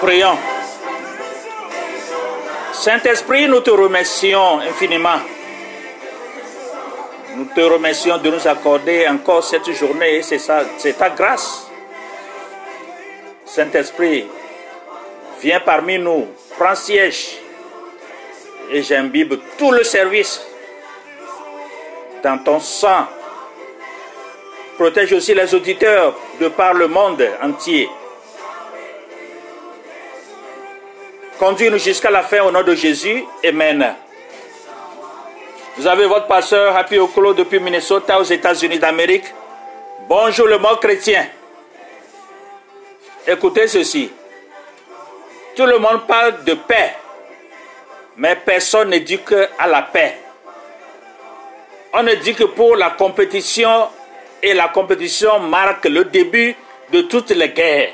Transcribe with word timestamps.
Prions. 0.00 0.38
Saint-Esprit, 2.72 3.48
nous 3.48 3.60
te 3.60 3.70
remercions 3.70 4.60
infiniment. 4.60 5.20
Nous 7.34 7.46
te 7.46 7.60
remercions 7.60 8.18
de 8.18 8.30
nous 8.30 8.46
accorder 8.46 9.08
encore 9.08 9.42
cette 9.42 9.70
journée. 9.72 10.22
C'est 10.22 10.38
c'est 10.78 10.98
ta 10.98 11.10
grâce. 11.10 11.66
Saint-Esprit, 13.46 14.26
viens 15.40 15.60
parmi 15.60 15.98
nous, 15.98 16.26
prends 16.58 16.74
siège 16.74 17.38
et 18.70 18.82
j'imbibe 18.82 19.34
tout 19.56 19.70
le 19.70 19.82
service 19.82 20.42
dans 22.22 22.38
ton 22.38 22.60
sang. 22.60 23.06
Protège 24.76 25.14
aussi 25.14 25.32
les 25.34 25.54
auditeurs 25.54 26.14
de 26.38 26.48
par 26.48 26.74
le 26.74 26.86
monde 26.86 27.26
entier. 27.42 27.88
Conduis-nous 31.38 31.78
jusqu'à 31.78 32.10
la 32.10 32.22
fin 32.22 32.42
au 32.44 32.50
nom 32.50 32.62
de 32.62 32.74
Jésus. 32.74 33.22
Amen. 33.44 33.94
Vous 35.76 35.86
avez 35.86 36.06
votre 36.06 36.26
pasteur 36.26 36.74
Happy 36.74 36.98
Okolo 36.98 37.34
depuis 37.34 37.60
Minnesota 37.60 38.18
aux 38.18 38.22
États-Unis 38.22 38.78
d'Amérique. 38.78 39.26
Bonjour 40.08 40.46
le 40.46 40.56
monde 40.56 40.80
chrétien. 40.80 41.26
Écoutez 43.26 43.68
ceci. 43.68 44.10
Tout 45.54 45.66
le 45.66 45.78
monde 45.78 46.06
parle 46.06 46.42
de 46.44 46.54
paix, 46.54 46.94
mais 48.16 48.36
personne 48.36 48.88
ne 48.88 48.98
dit 48.98 49.18
que 49.18 49.48
à 49.58 49.66
la 49.66 49.82
paix. 49.82 50.18
On 51.92 52.02
ne 52.02 52.14
dit 52.14 52.34
que 52.34 52.44
pour 52.44 52.76
la 52.76 52.90
compétition 52.90 53.88
et 54.42 54.54
la 54.54 54.68
compétition 54.68 55.38
marque 55.40 55.84
le 55.84 56.04
début 56.04 56.56
de 56.92 57.02
toutes 57.02 57.30
les 57.30 57.50
guerres. 57.50 57.92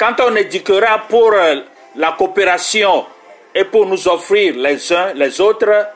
Quand 0.00 0.18
on 0.20 0.34
éduquera 0.34 1.06
pour 1.10 1.34
euh, 1.34 1.60
la 1.96 2.12
coopération 2.12 3.04
et 3.54 3.64
pour 3.64 3.84
nous 3.84 4.08
offrir 4.08 4.56
les 4.56 4.90
uns 4.94 5.12
les 5.12 5.38
autres 5.42 5.88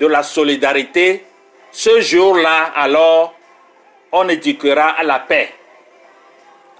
de 0.00 0.06
la 0.06 0.22
solidarité, 0.22 1.22
ce 1.70 2.00
jour-là, 2.00 2.72
alors, 2.74 3.34
on 4.10 4.26
éduquera 4.30 4.92
à 4.92 5.02
la 5.02 5.18
paix. 5.18 5.52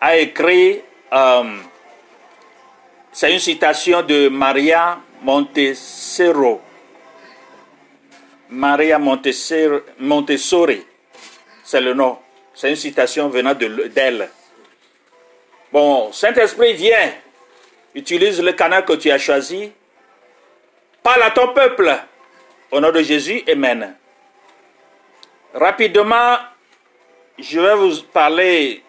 A 0.01 0.17
écrit, 0.17 0.81
euh, 1.13 1.43
c'est 3.13 3.31
une 3.31 3.39
citation 3.39 4.01
de 4.01 4.29
Maria 4.29 4.99
Montessero. 5.21 6.63
Maria 8.49 8.99
Montessori, 8.99 10.87
c'est 11.63 11.83
le 11.83 11.93
nom. 11.93 12.17
C'est 12.55 12.71
une 12.71 12.77
citation 12.77 13.29
venant 13.29 13.53
d'elle. 13.55 14.31
Bon, 15.73 16.13
Saint-Esprit, 16.13 16.75
viens, 16.75 17.15
utilise 17.95 18.43
le 18.43 18.53
canal 18.53 18.85
que 18.85 18.93
tu 18.93 19.11
as 19.11 19.17
choisi, 19.17 19.73
parle 21.03 21.23
à 21.23 21.31
ton 21.31 21.55
peuple. 21.55 21.91
Au 22.71 22.79
nom 22.79 22.93
de 22.93 23.03
Jésus, 23.03 23.43
Amen. 23.51 23.97
Rapidement, 25.55 26.37
je 27.39 27.59
vais 27.59 27.75
vous 27.75 28.03
parler 28.13 28.83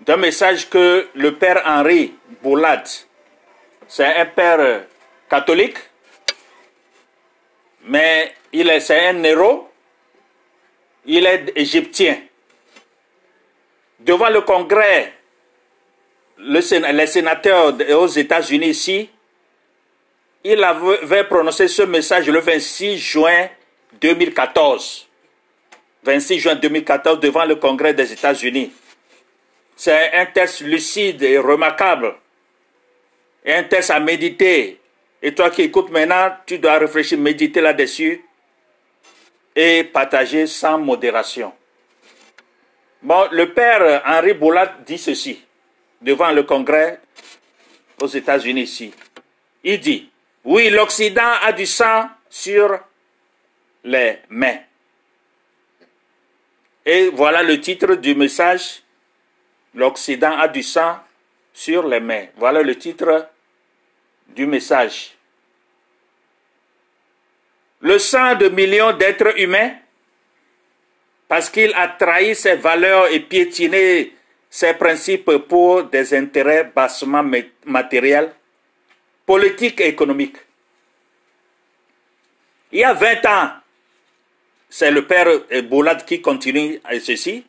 d'un 0.00 0.18
message 0.18 0.68
que 0.68 1.08
le 1.14 1.34
père 1.36 1.62
Henri 1.64 2.14
Boulad, 2.42 2.86
c'est 3.88 4.04
un 4.04 4.26
père 4.26 4.82
catholique, 5.30 5.78
mais 7.84 8.34
il 8.52 8.68
est, 8.68 8.80
c'est 8.80 9.06
un 9.06 9.22
héros, 9.24 9.70
il 11.06 11.24
est 11.24 11.52
égyptien. 11.56 12.18
Devant 14.00 14.28
le 14.28 14.42
congrès 14.42 15.15
le, 16.38 16.92
les 16.92 17.06
sénateurs 17.06 17.74
aux 17.98 18.06
États-Unis 18.06 18.68
ici, 18.68 19.08
il 20.44 20.62
avait 20.62 21.24
prononcé 21.24 21.66
ce 21.68 21.82
message 21.82 22.28
le 22.28 22.40
26 22.40 22.98
juin 22.98 23.48
2014. 24.00 25.08
26 26.04 26.38
juin 26.38 26.54
2014 26.54 27.20
devant 27.20 27.44
le 27.44 27.56
Congrès 27.56 27.94
des 27.94 28.12
États-Unis. 28.12 28.72
C'est 29.74 30.14
un 30.14 30.26
texte 30.26 30.60
lucide 30.60 31.22
et 31.22 31.38
remarquable. 31.38 32.14
Un 33.44 33.64
texte 33.64 33.90
à 33.90 33.98
méditer. 33.98 34.80
Et 35.20 35.34
toi 35.34 35.50
qui 35.50 35.62
écoutes 35.62 35.90
maintenant, 35.90 36.30
tu 36.46 36.58
dois 36.58 36.78
réfléchir, 36.78 37.18
méditer 37.18 37.60
là-dessus 37.60 38.22
et 39.54 39.84
partager 39.84 40.46
sans 40.46 40.78
modération. 40.78 41.52
Bon, 43.02 43.26
le 43.32 43.52
père 43.52 44.02
Henri 44.06 44.34
Boulat 44.34 44.76
dit 44.86 44.98
ceci 44.98 45.45
devant 46.00 46.32
le 46.32 46.42
Congrès 46.42 47.00
aux 48.00 48.06
États-Unis 48.06 48.62
ici. 48.62 48.92
Il 49.64 49.80
dit, 49.80 50.10
oui, 50.44 50.70
l'Occident 50.70 51.32
a 51.42 51.52
du 51.52 51.66
sang 51.66 52.08
sur 52.28 52.78
les 53.84 54.18
mains. 54.28 54.58
Et 56.84 57.08
voilà 57.08 57.42
le 57.42 57.60
titre 57.60 57.94
du 57.96 58.14
message. 58.14 58.82
L'Occident 59.74 60.38
a 60.38 60.46
du 60.48 60.62
sang 60.62 60.98
sur 61.52 61.86
les 61.86 62.00
mains. 62.00 62.26
Voilà 62.36 62.62
le 62.62 62.76
titre 62.76 63.28
du 64.28 64.46
message. 64.46 65.16
Le 67.80 67.98
sang 67.98 68.36
de 68.36 68.48
millions 68.48 68.92
d'êtres 68.92 69.38
humains, 69.40 69.72
parce 71.28 71.50
qu'il 71.50 71.72
a 71.74 71.88
trahi 71.88 72.34
ses 72.34 72.54
valeurs 72.54 73.08
et 73.12 73.20
piétiné 73.20 74.14
ces 74.50 74.74
principes 74.74 75.36
pour 75.48 75.84
des 75.84 76.14
intérêts 76.14 76.70
bassement 76.74 77.24
matériels, 77.64 78.32
politiques 79.24 79.80
et 79.80 79.88
économiques. 79.88 80.36
Il 82.72 82.80
y 82.80 82.84
a 82.84 82.92
20 82.92 83.26
ans, 83.26 83.50
c'est 84.68 84.90
le 84.90 85.06
père 85.06 85.28
Boulad 85.64 86.04
qui 86.04 86.20
continue 86.20 86.80
ceci. 87.00 87.44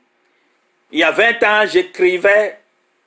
Il 0.92 1.00
y 1.00 1.04
a 1.04 1.12
20 1.12 1.44
ans, 1.44 1.68
j'écrivais 1.68 2.60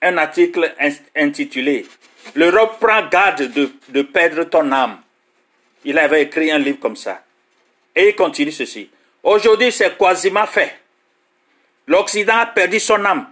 un 0.02 0.16
article 0.16 0.74
intitulé 1.14 1.86
L'Europe 2.34 2.78
prend 2.78 3.08
garde 3.08 3.42
de, 3.52 3.72
de 3.88 4.02
perdre 4.02 4.44
ton 4.44 4.70
âme. 4.72 5.00
Il 5.84 5.98
avait 5.98 6.22
écrit 6.22 6.50
un 6.50 6.58
livre 6.58 6.78
comme 6.78 6.96
ça. 6.96 7.22
Et 7.96 8.10
il 8.10 8.14
continue 8.14 8.52
ceci. 8.52 8.90
Aujourd'hui, 9.22 9.72
c'est 9.72 9.96
quasiment 9.96 10.46
fait. 10.46 10.76
L'Occident 11.86 12.38
a 12.38 12.46
perdu 12.46 12.78
son 12.78 13.04
âme 13.04 13.26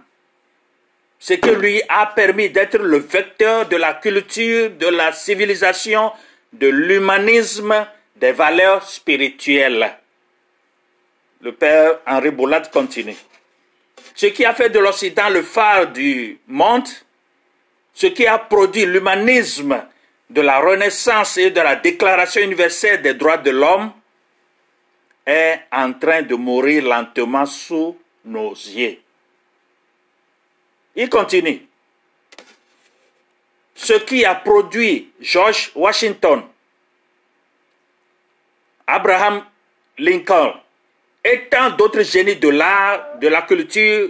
ce 1.19 1.33
qui 1.33 1.51
lui 1.51 1.81
a 1.89 2.07
permis 2.07 2.49
d'être 2.49 2.77
le 2.77 2.97
vecteur 2.97 3.67
de 3.67 3.75
la 3.75 3.93
culture, 3.95 4.71
de 4.71 4.87
la 4.87 5.11
civilisation, 5.11 6.11
de 6.53 6.67
l'humanisme, 6.67 7.85
des 8.15 8.31
valeurs 8.31 8.87
spirituelles. 8.89 9.97
Le 11.41 11.51
père 11.51 11.99
Henri 12.07 12.31
Boulat 12.31 12.61
continue. 12.71 13.15
Ce 14.15 14.27
qui 14.27 14.45
a 14.45 14.53
fait 14.53 14.69
de 14.69 14.79
l'Occident 14.79 15.29
le 15.29 15.41
phare 15.41 15.87
du 15.87 16.39
monde, 16.47 16.87
ce 17.93 18.07
qui 18.07 18.25
a 18.25 18.37
produit 18.37 18.85
l'humanisme 18.85 19.85
de 20.29 20.41
la 20.41 20.59
Renaissance 20.59 21.37
et 21.37 21.51
de 21.51 21.59
la 21.59 21.75
Déclaration 21.75 22.41
universelle 22.41 23.01
des 23.01 23.13
droits 23.13 23.37
de 23.37 23.51
l'homme, 23.51 23.91
est 25.25 25.59
en 25.71 25.93
train 25.93 26.21
de 26.21 26.35
mourir 26.35 26.83
lentement 26.83 27.45
sous 27.45 27.97
nos 28.25 28.51
yeux. 28.51 28.99
Il 30.99 31.09
continue. 31.09 31.65
Ce 33.73 33.93
qui 33.93 34.25
a 34.25 34.35
produit 34.35 35.13
George 35.21 35.71
Washington, 35.73 36.43
Abraham 38.85 39.45
Lincoln 39.97 40.55
et 41.23 41.47
tant 41.49 41.69
d'autres 41.69 42.01
génies 42.01 42.35
de 42.35 42.49
l'art, 42.49 43.17
de 43.17 43.29
la 43.29 43.43
culture, 43.43 44.09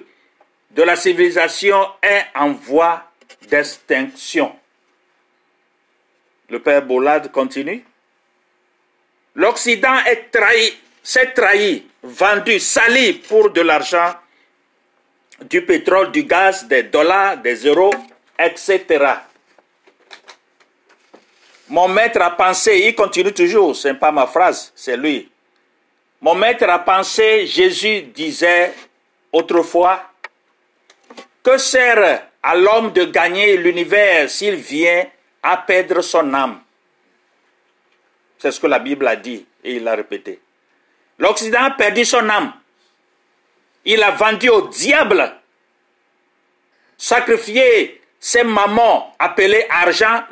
de 0.72 0.82
la 0.82 0.96
civilisation 0.96 1.80
est 2.02 2.26
en 2.34 2.54
voie 2.54 3.04
d'extinction. 3.48 4.58
Le 6.50 6.60
père 6.60 6.82
Boulad 6.82 7.32
continue. 7.32 7.86
L'Occident 9.36 10.04
est 10.08 10.32
trahi, 10.32 10.74
s'est 11.04 11.34
trahi, 11.34 11.86
vendu, 12.02 12.60
sali 12.60 13.14
pour 13.14 13.52
de 13.52 13.62
l'argent 13.62 14.16
du 15.44 15.66
pétrole, 15.66 16.12
du 16.12 16.24
gaz, 16.24 16.68
des 16.68 16.84
dollars, 16.84 17.38
des 17.38 17.56
euros, 17.66 17.94
etc. 18.38 18.86
Mon 21.70 21.88
maître 21.88 22.22
a 22.22 22.32
pensé, 22.32 22.80
il 22.86 22.96
continue 22.96 23.32
toujours, 23.34 23.76
ce 23.76 23.90
n'est 23.90 23.94
pas 23.94 24.12
ma 24.12 24.26
phrase, 24.28 24.72
c'est 24.76 24.98
lui. 24.98 25.30
Mon 26.22 26.36
maître 26.36 26.68
a 26.68 26.80
pensé, 26.80 27.46
Jésus 27.46 28.02
disait 28.02 28.74
autrefois, 29.32 30.04
que 31.44 31.58
sert 31.58 32.28
à 32.42 32.56
l'homme 32.56 32.92
de 32.92 33.06
gagner 33.06 33.58
l'univers 33.58 34.30
s'il 34.30 34.56
vient 34.56 35.06
à 35.44 35.58
perdre 35.58 36.02
son 36.02 36.34
âme? 36.34 36.60
C'est 38.38 38.52
ce 38.52 38.60
que 38.60 38.68
la 38.68 38.80
Bible 38.80 39.08
a 39.08 39.16
dit 39.16 39.46
et 39.64 39.76
il 39.76 39.84
l'a 39.84 39.96
répété. 39.96 40.40
L'Occident 41.18 41.66
a 41.66 41.72
perdu 41.72 42.06
son 42.06 42.28
âme 42.30 42.54
il 43.92 44.04
a 44.04 44.12
vendu 44.12 44.50
au 44.50 44.68
diable, 44.68 45.36
sacrifié 46.96 48.00
ces 48.20 48.44
mamans 48.44 49.16
appelées 49.18 49.66
argent, 49.68 50.26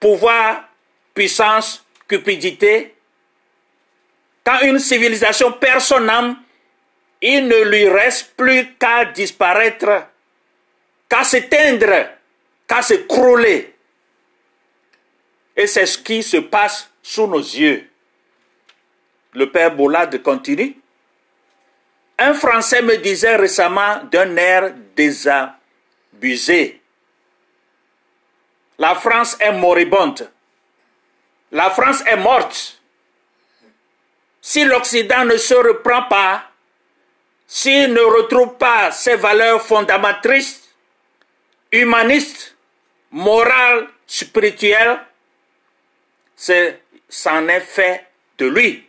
pouvoir, 0.00 0.66
puissance, 1.12 1.84
cupidité. 2.08 2.94
Quand 4.44 4.60
une 4.62 4.78
civilisation 4.78 5.52
perd 5.52 5.82
son 5.82 6.08
âme, 6.08 6.38
il 7.20 7.48
ne 7.48 7.64
lui 7.64 7.86
reste 7.86 8.34
plus 8.34 8.74
qu'à 8.78 9.04
disparaître, 9.04 10.06
qu'à 11.06 11.22
s'éteindre, 11.22 12.08
qu'à 12.66 12.80
s'écrouler. 12.80 13.74
Et 15.54 15.66
c'est 15.66 15.84
ce 15.84 15.98
qui 15.98 16.22
se 16.22 16.38
passe 16.38 16.90
sous 17.02 17.26
nos 17.26 17.40
yeux. 17.40 17.90
Le 19.34 19.50
père 19.50 19.74
Boulade 19.76 20.22
continue. 20.22 20.78
Un 22.18 22.34
Français 22.34 22.82
me 22.82 22.96
disait 22.98 23.36
récemment 23.36 24.04
d'un 24.10 24.36
air 24.36 24.72
désabusé. 24.94 26.80
La 28.78 28.94
France 28.94 29.36
est 29.40 29.52
moribonde. 29.52 30.30
La 31.52 31.70
France 31.70 32.02
est 32.06 32.16
morte. 32.16 32.80
Si 34.40 34.64
l'Occident 34.64 35.24
ne 35.24 35.36
se 35.36 35.54
reprend 35.54 36.02
pas, 36.02 36.50
s'il 37.46 37.92
ne 37.92 38.00
retrouve 38.00 38.56
pas 38.56 38.90
ses 38.90 39.16
valeurs 39.16 39.62
fondatrices, 39.62 40.68
humanistes, 41.70 42.56
morales, 43.10 43.88
spirituelles, 44.06 45.00
c'en 46.36 47.48
est 47.48 47.60
fait 47.60 48.06
de 48.38 48.46
lui. 48.46 48.86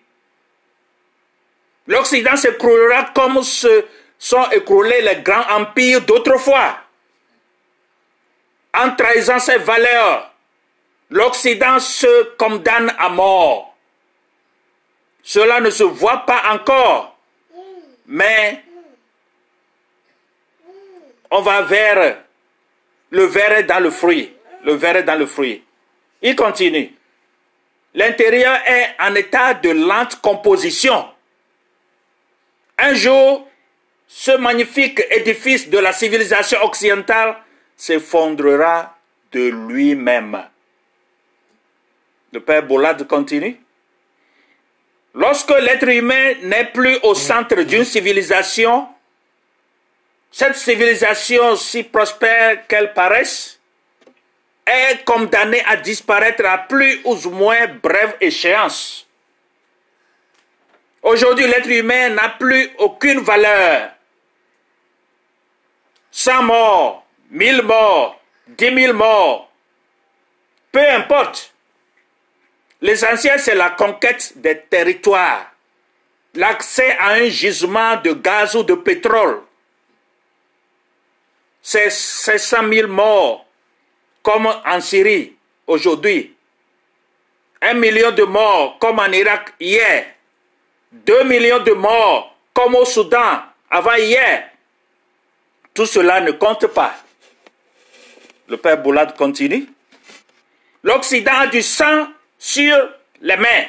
L'Occident 1.87 2.35
s'écroulera 2.35 3.11
comme 3.13 3.43
se 3.43 3.85
sont 4.17 4.49
écroulés 4.51 5.01
les 5.01 5.21
grands 5.21 5.47
empires 5.49 6.01
d'autrefois. 6.01 6.79
En 8.73 8.95
trahissant 8.95 9.39
ses 9.39 9.57
valeurs, 9.57 10.31
l'Occident 11.09 11.79
se 11.79 12.35
condamne 12.35 12.93
à 12.97 13.09
mort. 13.09 13.75
Cela 15.23 15.59
ne 15.59 15.69
se 15.69 15.83
voit 15.83 16.25
pas 16.25 16.41
encore, 16.51 17.17
mais 18.07 18.63
on 21.31 21.41
va 21.41 21.61
vers 21.63 22.17
le 23.09 23.23
verre 23.23 23.65
dans 23.65 23.79
le 23.79 23.91
fruit. 23.91 24.31
Le 24.63 24.73
verre 24.73 25.03
dans 25.03 25.17
le 25.17 25.25
fruit. 25.25 25.63
Il 26.21 26.35
continue. 26.35 26.93
L'intérieur 27.93 28.57
est 28.65 28.95
en 28.99 29.13
état 29.15 29.53
de 29.53 29.69
lente 29.69 30.19
composition. 30.21 31.07
Un 32.77 32.93
jour, 32.93 33.47
ce 34.07 34.31
magnifique 34.37 35.01
édifice 35.09 35.69
de 35.69 35.77
la 35.77 35.93
civilisation 35.93 36.61
occidentale 36.63 37.37
s'effondrera 37.75 38.97
de 39.31 39.49
lui-même. 39.49 40.43
Le 42.31 42.39
père 42.39 42.63
Boulade 42.63 43.07
continue. 43.07 43.59
Lorsque 45.13 45.51
l'être 45.51 45.87
humain 45.87 46.33
n'est 46.43 46.65
plus 46.65 46.97
au 47.03 47.15
centre 47.15 47.61
d'une 47.61 47.85
civilisation, 47.85 48.87
cette 50.29 50.57
civilisation, 50.57 51.55
si 51.55 51.83
prospère 51.83 52.67
qu'elle 52.67 52.93
paraisse, 52.93 53.57
est 54.67 55.05
condamnée 55.05 55.63
à 55.65 55.77
disparaître 55.77 56.45
à 56.45 56.57
plus 56.57 56.99
ou 57.05 57.29
moins 57.29 57.67
brève 57.81 58.17
échéance. 58.19 59.04
Aujourd'hui, 61.05 61.45
l'être 61.45 61.69
humain 61.69 62.09
n'a 62.09 62.29
plus 62.29 62.71
aucune 62.79 63.19
valeur. 63.19 63.91
100 66.09 66.41
morts, 66.41 67.05
1000 67.29 67.61
morts, 67.61 68.19
10 68.47 68.75
000 68.75 68.93
morts, 68.93 69.51
peu 70.71 70.79
importe. 70.79 71.53
L'essentiel, 72.81 73.39
c'est 73.39 73.53
la 73.53 73.69
conquête 73.69 74.33
des 74.37 74.59
territoires, 74.59 75.51
l'accès 76.33 76.97
à 76.97 77.09
un 77.09 77.29
gisement 77.29 77.97
de 77.97 78.13
gaz 78.13 78.55
ou 78.55 78.63
de 78.63 78.73
pétrole. 78.73 79.43
C'est 81.61 81.91
100 81.91 82.67
000 82.67 82.87
morts, 82.87 83.45
comme 84.23 84.47
en 84.47 84.81
Syrie 84.81 85.35
aujourd'hui. 85.67 86.35
Un 87.61 87.75
million 87.75 88.09
de 88.09 88.23
morts, 88.23 88.79
comme 88.79 88.97
en 88.97 89.11
Irak 89.11 89.53
hier. 89.59 90.14
2 91.03 91.23
millions 91.23 91.59
de 91.59 91.73
morts, 91.73 92.35
comme 92.53 92.75
au 92.75 92.85
Soudan, 92.85 93.41
avant 93.69 93.95
hier. 93.95 94.49
Tout 95.73 95.85
cela 95.85 96.21
ne 96.21 96.31
compte 96.31 96.67
pas. 96.67 96.95
Le 98.47 98.57
père 98.57 98.81
Boulad 98.81 99.15
continue. 99.17 99.67
L'Occident 100.83 101.33
a 101.35 101.47
du 101.47 101.61
sang 101.61 102.07
sur 102.37 102.89
les 103.21 103.35
mains. 103.35 103.65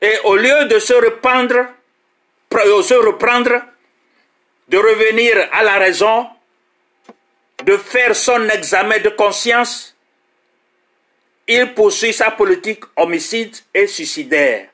Et 0.00 0.18
au 0.24 0.36
lieu 0.36 0.64
de 0.66 0.78
se 0.78 0.92
reprendre, 0.94 1.66
de 2.50 2.82
se 2.82 2.94
reprendre, 2.94 3.62
de 4.68 4.76
revenir 4.76 5.48
à 5.52 5.62
la 5.62 5.78
raison, 5.78 6.28
de 7.64 7.76
faire 7.76 8.14
son 8.14 8.48
examen 8.48 8.98
de 8.98 9.10
conscience, 9.10 9.96
il 11.46 11.72
poursuit 11.74 12.12
sa 12.12 12.32
politique 12.32 12.84
homicide 12.96 13.56
et 13.72 13.86
suicidaire. 13.86 14.71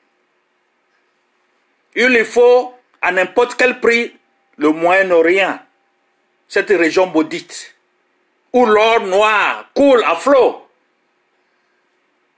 Il 1.95 2.09
lui 2.09 2.25
faut, 2.25 2.75
à 3.01 3.13
n'importe 3.13 3.55
quel 3.57 3.79
prix, 3.81 4.13
le 4.57 4.71
Moyen-Orient, 4.71 5.61
cette 6.49 6.71
région 6.71 7.07
maudite, 7.07 7.77
où 8.53 8.67
l'or 8.67 9.01
noir 9.01 9.71
coule 9.75 10.03
à 10.05 10.17
flot. 10.17 10.67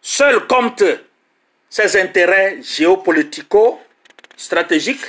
Seul 0.03 0.47
compte 0.47 0.83
ses 1.69 2.01
intérêts 2.01 2.63
géopolitico-stratégiques. 2.63 5.05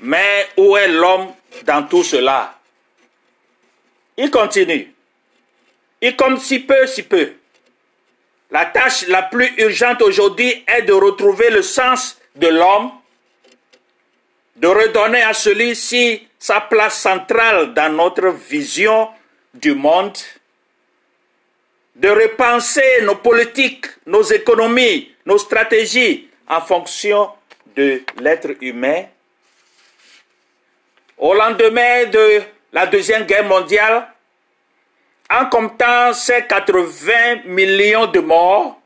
Mais 0.00 0.48
où 0.56 0.76
est 0.76 0.88
l'homme 0.88 1.32
dans 1.64 1.86
tout 1.86 2.02
cela? 2.02 2.58
Il 4.16 4.30
continue. 4.30 4.94
Et 6.00 6.16
comme 6.16 6.38
si 6.38 6.60
peu, 6.60 6.86
si 6.86 7.02
peu. 7.02 7.34
La 8.50 8.64
tâche 8.66 9.06
la 9.08 9.22
plus 9.22 9.52
urgente 9.58 10.02
aujourd'hui 10.02 10.64
est 10.66 10.82
de 10.82 10.92
retrouver 10.92 11.50
le 11.50 11.62
sens 11.62 12.19
de 12.40 12.48
l'homme 12.48 12.90
de 14.56 14.66
redonner 14.66 15.22
à 15.22 15.32
celui-ci 15.32 16.26
sa 16.38 16.60
place 16.60 17.00
centrale 17.00 17.74
dans 17.74 17.92
notre 17.92 18.28
vision 18.28 19.08
du 19.54 19.74
monde, 19.74 20.16
de 21.96 22.08
repenser 22.08 23.02
nos 23.02 23.16
politiques, 23.16 23.86
nos 24.06 24.22
économies, 24.22 25.14
nos 25.26 25.38
stratégies 25.38 26.28
en 26.48 26.60
fonction 26.60 27.30
de 27.76 28.02
l'être 28.20 28.50
humain. 28.60 29.04
Au 31.18 31.34
lendemain 31.34 32.06
de 32.06 32.42
la 32.72 32.86
Deuxième 32.86 33.24
Guerre 33.24 33.44
mondiale, 33.44 34.08
en 35.30 35.46
comptant 35.46 36.12
ces 36.12 36.46
80 36.46 37.44
millions 37.46 38.06
de 38.06 38.20
morts, 38.20 38.79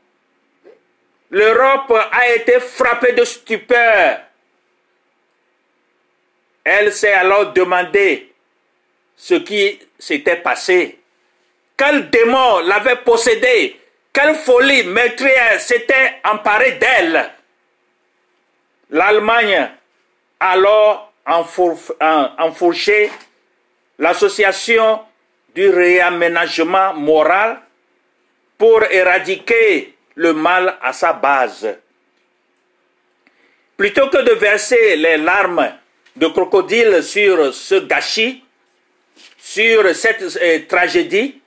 l'Europe 1.35 1.91
a 2.13 2.29
été 2.29 2.61
frappée 2.61 3.11
de 3.11 3.25
stupeur. 3.25 4.21
Elle 6.63 6.93
s'est 6.93 7.11
alors 7.11 7.51
demandé 7.51 8.33
ce 9.17 9.35
qui 9.35 9.77
s'était 9.99 10.37
passé. 10.37 10.97
Quel 11.75 12.09
démon 12.09 12.59
l'avait 12.59 12.95
possédé 12.95 13.77
Quelle 14.13 14.35
folie 14.35 14.83
meurtrière 14.83 15.59
s'était 15.59 16.21
emparée 16.23 16.73
d'elle? 16.73 17.29
L'Allemagne 18.91 19.71
a 20.39 20.51
alors 20.51 21.11
enfourché 22.37 23.11
l'association 23.99 25.01
du 25.53 25.67
réaménagement 25.67 26.93
moral 26.93 27.59
pour 28.57 28.83
éradiquer 28.85 29.94
le 30.15 30.33
mal 30.33 30.77
à 30.81 30.93
sa 30.93 31.13
base. 31.13 31.77
Plutôt 33.77 34.09
que 34.09 34.17
de 34.17 34.31
verser 34.31 34.95
les 34.95 35.17
larmes 35.17 35.73
de 36.15 36.27
crocodile 36.27 37.03
sur 37.03 37.53
ce 37.53 37.75
gâchis, 37.75 38.43
sur 39.37 39.93
cette 39.93 40.37
euh, 40.41 40.59
tragédie, 40.67 41.41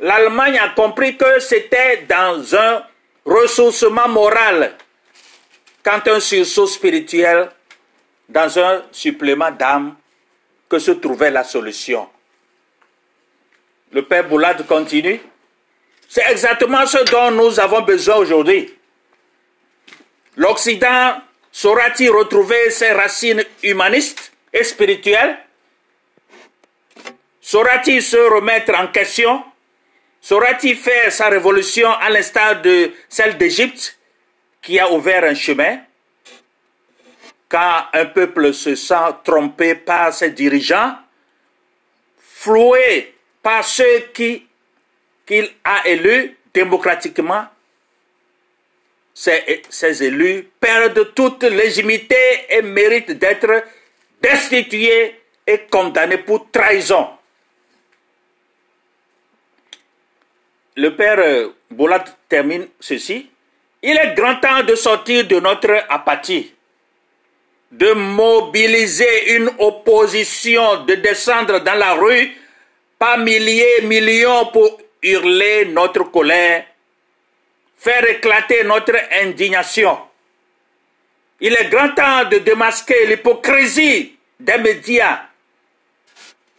l'Allemagne 0.00 0.58
a 0.58 0.68
compris 0.70 1.16
que 1.16 1.40
c'était 1.40 2.04
dans 2.08 2.54
un 2.54 2.82
ressourcement 3.24 4.08
moral, 4.08 4.74
quand 5.82 6.06
un 6.08 6.20
sursaut 6.20 6.66
spirituel, 6.66 7.48
dans 8.28 8.58
un 8.58 8.82
supplément 8.92 9.50
d'âme, 9.50 9.96
que 10.68 10.78
se 10.78 10.90
trouvait 10.90 11.30
la 11.30 11.44
solution. 11.44 12.08
Le 13.92 14.02
Père 14.02 14.28
Boulade 14.28 14.66
continue. 14.66 15.20
C'est 16.08 16.30
exactement 16.30 16.86
ce 16.86 16.98
dont 17.10 17.30
nous 17.30 17.58
avons 17.60 17.82
besoin 17.82 18.16
aujourd'hui. 18.16 18.72
L'Occident 20.36 21.20
Saura-t-il 21.56 22.10
retrouver 22.10 22.68
ses 22.68 22.92
racines 22.92 23.42
humanistes 23.62 24.30
et 24.52 24.62
spirituelles? 24.62 25.38
Saura-t-il 27.40 28.02
se 28.02 28.18
remettre 28.18 28.74
en 28.74 28.88
question? 28.88 29.42
Saura-t-il 30.20 30.76
faire 30.76 31.10
sa 31.10 31.30
révolution 31.30 31.90
à 31.90 32.10
l'instar 32.10 32.60
de 32.60 32.92
celle 33.08 33.38
d'Égypte 33.38 33.98
qui 34.60 34.78
a 34.78 34.92
ouvert 34.92 35.24
un 35.24 35.34
chemin? 35.34 35.78
Quand 37.48 37.86
un 37.94 38.04
peuple 38.04 38.52
se 38.52 38.74
sent 38.74 39.14
trompé 39.24 39.76
par 39.76 40.12
ses 40.12 40.32
dirigeants, 40.32 40.94
floué 42.20 43.14
par 43.42 43.64
ceux 43.64 44.10
qu'il 45.26 45.50
a 45.64 45.86
élus 45.86 46.36
démocratiquement, 46.54 47.44
ces, 49.12 49.62
ces, 49.68 50.04
élus 50.04 50.48
perdent 50.60 51.14
toute 51.14 51.42
légitimité 51.42 52.16
et 52.48 52.62
méritent 52.62 53.12
d'être 53.12 53.64
destitués 54.22 55.14
et 55.46 55.58
condamnés 55.70 56.18
pour 56.18 56.50
trahison. 56.50 57.08
Le 60.76 60.94
père 60.94 61.50
Boulat 61.70 62.04
termine 62.28 62.68
ceci. 62.78 63.30
Il 63.82 63.96
est 63.96 64.14
grand 64.14 64.36
temps 64.36 64.62
de 64.62 64.74
sortir 64.74 65.26
de 65.26 65.40
notre 65.40 65.84
apathie, 65.88 66.52
de 67.72 67.92
mobiliser 67.92 69.36
une 69.36 69.50
opposition, 69.58 70.84
de 70.84 70.94
descendre 70.94 71.60
dans 71.60 71.74
la 71.74 71.94
rue 71.94 72.30
par 72.98 73.18
milliers, 73.18 73.82
millions 73.82 74.46
pour 74.46 74.78
hurler 75.06 75.66
notre 75.66 76.04
colère, 76.04 76.64
faire 77.76 78.06
éclater 78.08 78.64
notre 78.64 78.96
indignation. 79.12 79.98
Il 81.40 81.52
est 81.54 81.68
grand 81.68 81.94
temps 81.94 82.24
de 82.24 82.38
démasquer 82.38 83.06
l'hypocrisie 83.06 84.16
des 84.40 84.58
médias 84.58 85.22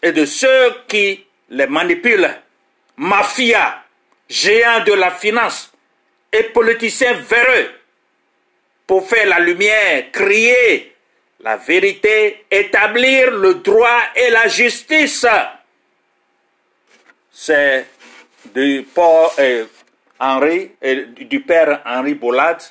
et 0.01 0.11
de 0.11 0.25
ceux 0.25 0.83
qui 0.87 1.25
les 1.49 1.67
manipulent, 1.67 2.29
mafia, 2.97 3.83
géants 4.29 4.83
de 4.83 4.93
la 4.93 5.11
finance 5.11 5.71
et 6.31 6.43
politiciens 6.43 7.13
véreux, 7.13 7.71
pour 8.85 9.07
faire 9.07 9.27
la 9.27 9.39
lumière, 9.39 10.11
crier 10.11 10.95
la 11.41 11.57
vérité, 11.57 12.45
établir 12.49 13.31
le 13.31 13.55
droit 13.55 14.01
et 14.15 14.29
la 14.29 14.47
justice 14.47 15.25
c'est 17.39 17.85
du, 18.53 18.87
euh, 19.39 19.65
Henri, 20.19 20.71
euh, 20.83 21.05
du 21.05 21.41
père 21.41 21.81
Henri 21.85 22.13
Bollad, 22.13 22.61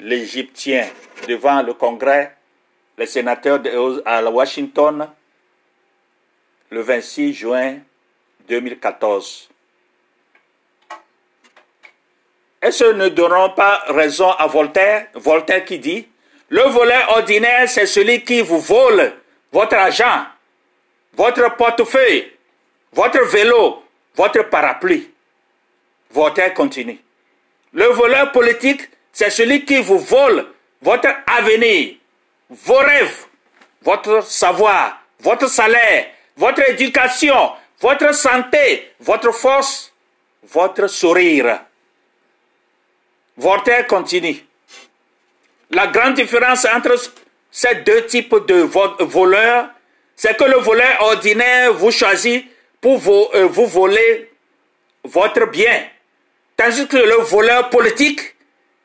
l'Égyptien, 0.00 0.86
devant 1.26 1.62
le 1.62 1.74
Congrès, 1.74 2.36
les 2.96 3.06
sénateurs 3.06 3.60
à 4.04 4.22
Washington, 4.22 5.08
le 6.70 6.80
26 6.80 7.32
juin 7.34 7.78
2014. 8.48 9.48
Est-ce 12.60 12.84
ne 12.84 13.08
donneront 13.08 13.50
pas 13.50 13.84
raison 13.88 14.30
à 14.32 14.46
Voltaire? 14.46 15.06
Voltaire 15.14 15.64
qui 15.64 15.78
dit 15.78 16.08
Le 16.48 16.62
voleur 16.62 17.10
ordinaire, 17.10 17.68
c'est 17.68 17.86
celui 17.86 18.24
qui 18.24 18.40
vous 18.40 18.58
vole 18.58 19.12
votre 19.52 19.76
argent, 19.76 20.26
votre 21.14 21.56
portefeuille, 21.56 22.32
votre 22.92 23.24
vélo, 23.26 23.82
votre 24.16 24.42
parapluie. 24.48 25.10
Voltaire 26.10 26.54
continue. 26.54 26.98
Le 27.72 27.84
voleur 27.86 28.32
politique, 28.32 28.88
c'est 29.12 29.30
celui 29.30 29.64
qui 29.64 29.78
vous 29.78 29.98
vole 29.98 30.46
votre 30.80 31.08
avenir, 31.26 31.96
vos 32.48 32.78
rêves, 32.78 33.26
votre 33.82 34.22
savoir, 34.22 35.02
votre 35.20 35.48
salaire, 35.48 36.06
votre 36.36 36.68
éducation, 36.70 37.52
votre 37.80 38.14
santé, 38.14 38.92
votre 39.00 39.32
force, 39.32 39.92
votre 40.44 40.86
sourire. 40.86 41.60
Voltaire 43.36 43.86
continue. 43.86 44.44
La 45.70 45.88
grande 45.88 46.14
différence 46.14 46.64
entre 46.64 46.94
ces 47.50 47.74
deux 47.76 48.06
types 48.06 48.34
de 48.46 48.62
voleurs, 49.04 49.68
c'est 50.16 50.36
que 50.36 50.44
le 50.44 50.56
voleur 50.56 51.00
ordinaire 51.00 51.72
vous 51.74 51.90
choisit 51.90 52.46
pour 52.80 52.98
vous, 52.98 53.28
euh, 53.34 53.46
vous 53.46 53.66
voler 53.66 54.30
votre 55.04 55.46
bien. 55.46 55.86
Tandis 56.56 56.86
que 56.86 56.96
le 56.96 57.16
voleur 57.22 57.70
politique, 57.70 58.34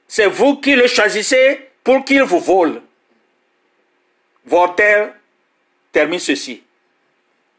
c'est 0.08 0.28
vous 0.28 0.58
qui 0.58 0.76
le 0.76 0.88
choisissez 0.88 1.70
pour 1.84 2.06
qu'il 2.06 2.24
vous 2.24 2.40
vole. 2.40 2.82
Voltaire 4.46 5.14
termine 5.92 6.20
ceci. 6.20 6.64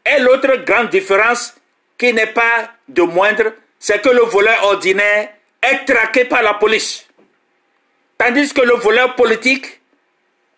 Et 0.05 0.19
l'autre 0.19 0.63
grande 0.63 0.89
différence, 0.89 1.55
qui 1.97 2.13
n'est 2.13 2.27
pas 2.27 2.71
de 2.87 3.01
moindre, 3.01 3.53
c'est 3.79 4.01
que 4.01 4.09
le 4.09 4.21
voleur 4.21 4.63
ordinaire 4.65 5.29
est 5.61 5.85
traqué 5.85 6.25
par 6.25 6.43
la 6.43 6.55
police. 6.55 7.07
Tandis 8.17 8.53
que 8.53 8.61
le 8.61 8.75
voleur 8.75 9.15
politique 9.15 9.81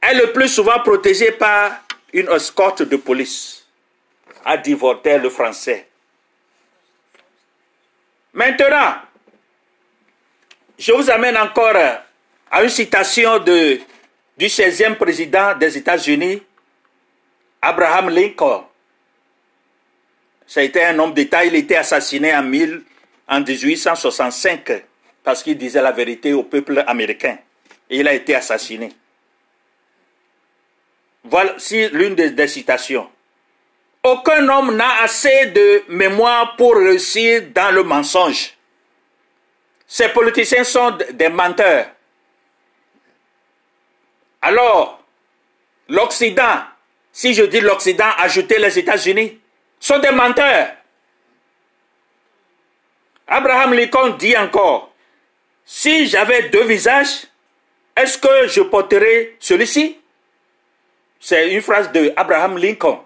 est 0.01 0.13
le 0.13 0.31
plus 0.31 0.48
souvent 0.50 0.79
protégé 0.79 1.31
par 1.31 1.72
une 2.13 2.29
escorte 2.29 2.84
de 2.84 2.98
police 2.98 3.66
dit 4.56 4.74
Voltaire 4.74 5.22
le 5.22 5.30
français. 5.30 5.88
Maintenant, 8.34 8.96
je 10.80 10.92
vous 10.94 11.10
amène 11.10 11.36
encore 11.36 11.75
à 12.51 12.63
une 12.63 12.70
citation 12.70 13.39
de, 13.39 13.80
du 14.38 14.46
16e 14.46 14.96
président 14.96 15.56
des 15.56 15.77
États-Unis, 15.77 16.42
Abraham 17.62 18.10
Lincoln. 18.10 18.63
Ça 20.46 20.62
a 20.62 20.63
été 20.63 20.84
un 20.86 20.98
homme 21.00 21.13
d'État, 21.13 21.44
il 21.44 21.56
était 21.56 21.75
assassiné 21.75 22.34
en, 22.34 22.44
1000, 22.44 22.84
en 23.27 23.42
1865 23.42 24.84
parce 25.24 25.44
qu'il 25.44 25.58
disait 25.58 25.82
la 25.82 25.92
vérité 25.92 26.32
au 26.32 26.44
peuple 26.44 26.84
américain. 26.88 27.38
Et 27.89 27.98
il 28.00 28.08
a 28.08 28.13
été 28.13 28.34
assassiné. 28.34 28.94
Voici 31.25 31.89
l'une 31.89 32.16
des 32.16 32.48
citations. 32.48 33.10
Aucun 34.08 34.48
homme 34.48 34.78
n'a 34.78 35.02
assez 35.02 35.48
de 35.48 35.84
mémoire 35.90 36.56
pour 36.56 36.78
réussir 36.78 37.44
dans 37.54 37.72
le 37.72 37.84
mensonge. 37.84 38.54
Ces 39.86 40.08
politiciens 40.10 40.64
sont 40.64 40.98
des 41.12 41.28
menteurs. 41.28 41.88
Alors, 44.42 45.04
l'Occident, 45.90 46.62
si 47.12 47.34
je 47.34 47.44
dis 47.44 47.60
l'Occident, 47.60 48.10
ajoutez 48.18 48.60
les 48.60 48.80
États-Unis, 48.80 49.42
sont 49.78 50.00
des 50.00 50.12
menteurs. 50.12 50.70
Abraham 53.28 53.74
Lincoln 53.74 54.12
dit 54.12 54.38
encore, 54.38 54.94
si 55.66 56.08
j'avais 56.08 56.48
deux 56.48 56.64
visages, 56.64 57.28
est-ce 57.98 58.18
que 58.18 58.48
je 58.48 58.62
porterais 58.62 59.36
celui-ci? 59.38 60.00
C'est 61.20 61.52
une 61.52 61.62
phrase 61.62 61.92
de 61.92 62.14
Abraham 62.16 62.58
Lincoln. 62.58 63.04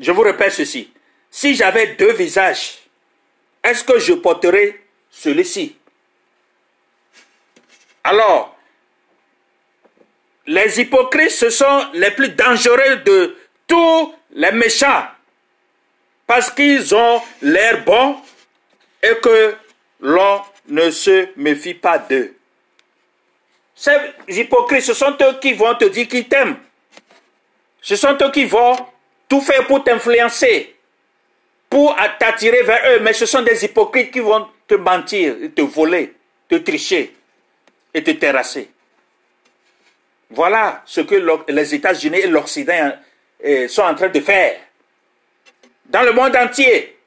Je 0.00 0.12
vous 0.12 0.22
répète 0.22 0.52
ceci. 0.52 0.90
Si 1.30 1.54
j'avais 1.54 1.94
deux 1.94 2.12
visages, 2.12 2.78
est-ce 3.62 3.84
que 3.84 3.98
je 3.98 4.14
porterais 4.14 4.80
celui-ci? 5.10 5.76
Alors, 8.04 8.56
les 10.46 10.80
hypocrites, 10.80 11.30
ce 11.30 11.50
sont 11.50 11.90
les 11.92 12.10
plus 12.12 12.30
dangereux 12.30 12.96
de 13.04 13.36
tous 13.66 14.14
les 14.32 14.52
méchants. 14.52 15.06
Parce 16.26 16.50
qu'ils 16.50 16.94
ont 16.94 17.20
l'air 17.42 17.84
bon 17.84 18.16
et 19.02 19.16
que 19.16 19.54
l'on 20.00 20.42
ne 20.68 20.90
se 20.90 21.28
méfie 21.36 21.74
pas 21.74 21.98
d'eux. 21.98 22.34
Ces 23.74 23.96
hypocrites, 24.28 24.82
ce 24.82 24.94
sont 24.94 25.16
eux 25.20 25.38
qui 25.40 25.52
vont 25.52 25.74
te 25.74 25.84
dire 25.84 26.08
qu'ils 26.08 26.28
t'aiment. 26.28 26.58
Ce 27.80 27.96
sont 27.96 28.16
eux 28.20 28.30
qui 28.30 28.44
vont 28.44 28.76
tout 29.28 29.40
faire 29.40 29.66
pour 29.66 29.84
t'influencer, 29.84 30.74
pour 31.68 31.94
t'attirer 32.18 32.62
vers 32.62 32.80
eux, 32.92 33.00
mais 33.00 33.12
ce 33.12 33.26
sont 33.26 33.42
des 33.42 33.64
hypocrites 33.64 34.10
qui 34.10 34.20
vont 34.20 34.46
te 34.66 34.74
mentir, 34.74 35.34
te 35.54 35.62
voler, 35.62 36.14
te 36.48 36.56
tricher 36.56 37.14
et 37.92 38.02
te 38.02 38.10
terrasser. 38.12 38.70
Voilà 40.30 40.82
ce 40.86 41.02
que 41.02 41.14
les 41.48 41.74
États-Unis 41.74 42.18
et 42.18 42.26
l'Occident 42.26 42.92
euh, 43.44 43.68
sont 43.68 43.82
en 43.82 43.94
train 43.94 44.08
de 44.08 44.20
faire. 44.20 44.60
Dans 45.86 46.02
le 46.02 46.12
monde 46.12 46.36
entier, 46.36 46.98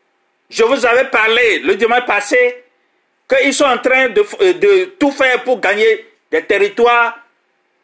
je 0.50 0.64
vous 0.64 0.86
avais 0.86 1.06
parlé 1.06 1.60
le 1.60 1.76
dimanche 1.76 2.06
passé 2.06 2.64
qu'ils 3.28 3.54
sont 3.54 3.66
en 3.66 3.78
train 3.78 4.10
de, 4.10 4.24
euh, 4.42 4.54
de 4.54 4.86
tout 5.00 5.12
faire 5.12 5.44
pour 5.44 5.60
gagner 5.60 6.08
des 6.32 6.44
territoires 6.44 7.18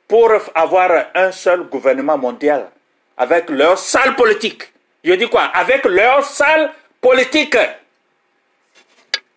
pour 0.07 0.31
avoir 0.55 1.07
un 1.13 1.31
seul 1.31 1.63
gouvernement 1.63 2.17
mondial 2.17 2.69
avec 3.17 3.49
leur 3.49 3.77
salle 3.77 4.15
politique. 4.15 4.71
Je 5.03 5.13
dis 5.13 5.27
quoi? 5.27 5.43
Avec 5.43 5.85
leur 5.85 6.23
salle 6.23 6.71
politique. 7.01 7.57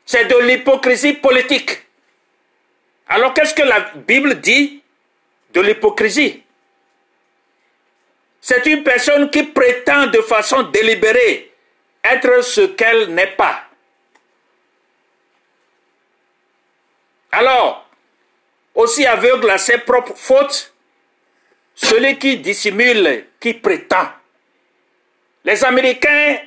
C'est 0.04 0.26
de 0.26 0.36
l'hypocrisie 0.38 1.14
politique. 1.14 1.86
Alors 3.08 3.32
qu'est-ce 3.34 3.54
que 3.54 3.62
la 3.62 3.80
Bible 3.94 4.40
dit 4.40 4.82
de 5.52 5.60
l'hypocrisie? 5.60 6.42
C'est 8.40 8.64
une 8.66 8.82
personne 8.82 9.30
qui 9.30 9.42
prétend 9.42 10.06
de 10.06 10.20
façon 10.22 10.62
délibérée 10.64 11.52
être 12.02 12.42
ce 12.42 12.62
qu'elle 12.62 13.14
n'est 13.14 13.34
pas. 13.36 13.64
Alors, 17.32 17.86
aussi 18.74 19.06
aveugle 19.06 19.50
à 19.50 19.58
ses 19.58 19.78
propres 19.78 20.16
fautes, 20.16 20.69
celui 21.82 22.18
qui 22.18 22.36
dissimule, 22.38 23.26
qui 23.40 23.54
prétend. 23.54 24.10
Les 25.44 25.64
Américains 25.64 26.38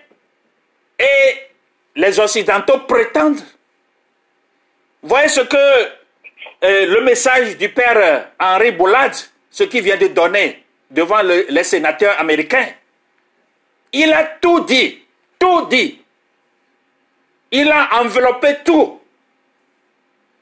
et 1.00 1.36
les 1.96 2.20
Occidentaux 2.20 2.80
prétendent. 2.80 3.42
Voyez 5.02 5.28
ce 5.28 5.42
que 5.42 5.58
euh, 6.64 6.86
le 6.86 7.02
message 7.02 7.58
du 7.58 7.70
père 7.70 8.30
Henri 8.40 8.72
Boulad, 8.72 9.14
ce 9.50 9.64
qu'il 9.64 9.84
vient 9.84 9.98
de 9.98 10.08
donner 10.08 10.64
devant 10.92 11.22
les 11.22 11.64
sénateurs 11.64 12.20
américains. 12.20 12.68
Il 13.92 14.14
a 14.14 14.24
tout 14.24 14.62
dit, 14.62 15.04
tout 15.40 15.66
dit. 15.66 16.00
Il 17.52 17.72
a 17.72 18.02
enveloppé 18.02 18.58
tout. 18.64 19.00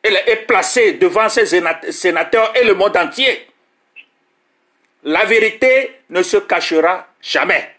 Est 0.04 0.48
placé 0.48 0.94
devant 0.94 1.30
ses 1.30 1.46
sénateurs 1.92 2.54
et 2.56 2.64
le 2.66 2.74
monde 2.74 2.98
entier. 2.98 3.51
La 5.04 5.26
vérité 5.26 6.02
ne 6.10 6.22
se 6.22 6.38
cachera 6.38 7.08
jamais. 7.22 7.76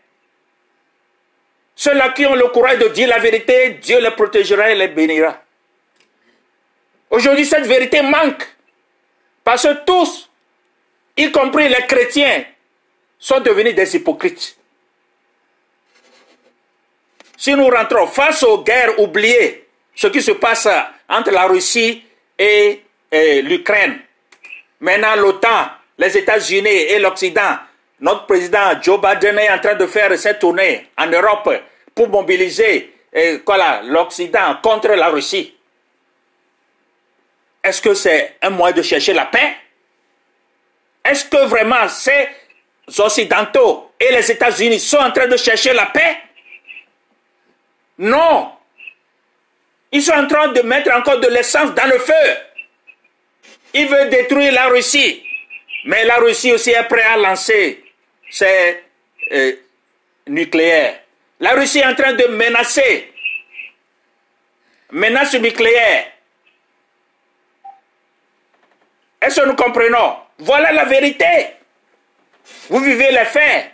Ceux-là 1.75 2.11
qui 2.11 2.27
ont 2.27 2.35
le 2.35 2.49
courage 2.49 2.79
de 2.79 2.89
dire 2.89 3.09
la 3.09 3.19
vérité, 3.19 3.71
Dieu 3.83 4.01
les 4.01 4.11
protégera 4.11 4.71
et 4.71 4.75
les 4.75 4.89
bénira. 4.89 5.43
Aujourd'hui, 7.11 7.47
cette 7.47 7.67
vérité 7.67 8.03
manque. 8.03 8.47
Parce 9.45 9.63
que 9.65 9.85
tous, 9.85 10.31
y 11.17 11.31
compris 11.31 11.69
les 11.69 11.87
chrétiens, 11.87 12.45
sont 13.19 13.41
devenus 13.41 13.75
des 13.75 13.97
hypocrites. 13.97 14.57
Si 17.37 17.55
nous 17.55 17.69
rentrons 17.69 18.07
face 18.07 18.43
aux 18.45 18.63
guerres 18.63 18.99
oubliées, 19.01 19.69
ce 19.95 20.07
qui 20.07 20.23
se 20.23 20.33
passe 20.33 20.69
entre 21.09 21.31
la 21.31 21.47
Russie 21.47 22.05
et, 22.39 22.83
l'Ukraine, 23.11 24.01
maintenant 24.81 25.17
l'OTAN, 25.17 25.71
les 26.03 26.19
États-Unis 26.19 26.69
et 26.69 26.99
l'Occident, 26.99 27.59
notre 28.01 28.27
président 28.27 28.73
Joe 28.83 29.01
Biden 29.01 29.38
est 29.38 29.51
en 29.51 29.59
train 29.61 29.77
de 29.77 29.87
faire 29.87 30.19
cette 30.19 30.41
tournée 30.41 30.88
en 30.99 31.07
Europe 31.07 31.49
pour 31.95 32.09
mobiliser 32.09 32.93
l'Occident 33.85 34.57
contre 34.61 34.88
la 34.88 35.11
Russie. 35.11 35.55
Est-ce 37.62 37.81
que 37.81 37.95
c'est 37.95 38.37
un 38.43 38.51
moyen 38.51 38.75
de 38.75 38.83
chercher 38.83 39.12
la 39.12 39.27
paix? 39.27 39.57
Est-ce 41.05 41.25
que 41.27 41.45
vraiment 41.47 41.87
ces 41.88 42.29
Occidentaux 42.99 43.93
et 44.01 44.11
les 44.11 44.29
États-Unis 44.29 44.81
sont 44.81 44.97
en 44.97 45.12
train 45.12 45.29
de 45.29 45.37
chercher 45.37 45.73
la 45.73 45.87
paix? 45.87 46.17
Non. 47.99 48.51
Ils 49.93 50.03
sont 50.03 50.15
en 50.15 50.27
train 50.27 50.49
de 50.49 50.62
mettre 50.62 50.93
encore 50.93 51.21
de 51.21 51.29
l'essence 51.29 51.73
dans 51.75 51.87
le 51.87 51.99
feu. 51.99 52.37
Ils 53.75 53.87
veulent 53.87 54.11
détruire 54.11 54.53
la 54.53 54.67
Russie. 54.67 55.23
Mais 55.85 56.05
la 56.05 56.16
Russie 56.18 56.53
aussi 56.53 56.71
est 56.71 56.88
prête 56.88 57.07
à 57.07 57.16
lancer 57.16 57.85
ses 58.31 58.83
euh, 59.33 59.53
nucléaires. 60.29 61.01
La 61.40 61.53
Russie 61.53 61.81
est 61.81 61.87
en 61.87 61.95
train 61.95 62.12
de 62.12 62.27
menacer. 62.27 63.12
Menace 64.92 65.35
nucléaire. 65.35 66.12
Est-ce 69.21 69.40
que 69.40 69.47
nous 69.47 69.55
comprenons? 69.57 70.16
Voilà 70.38 70.73
la 70.73 70.85
vérité. 70.85 71.49
Vous 72.68 72.81
vivez 72.81 73.11
les 73.11 73.25
faits 73.25 73.71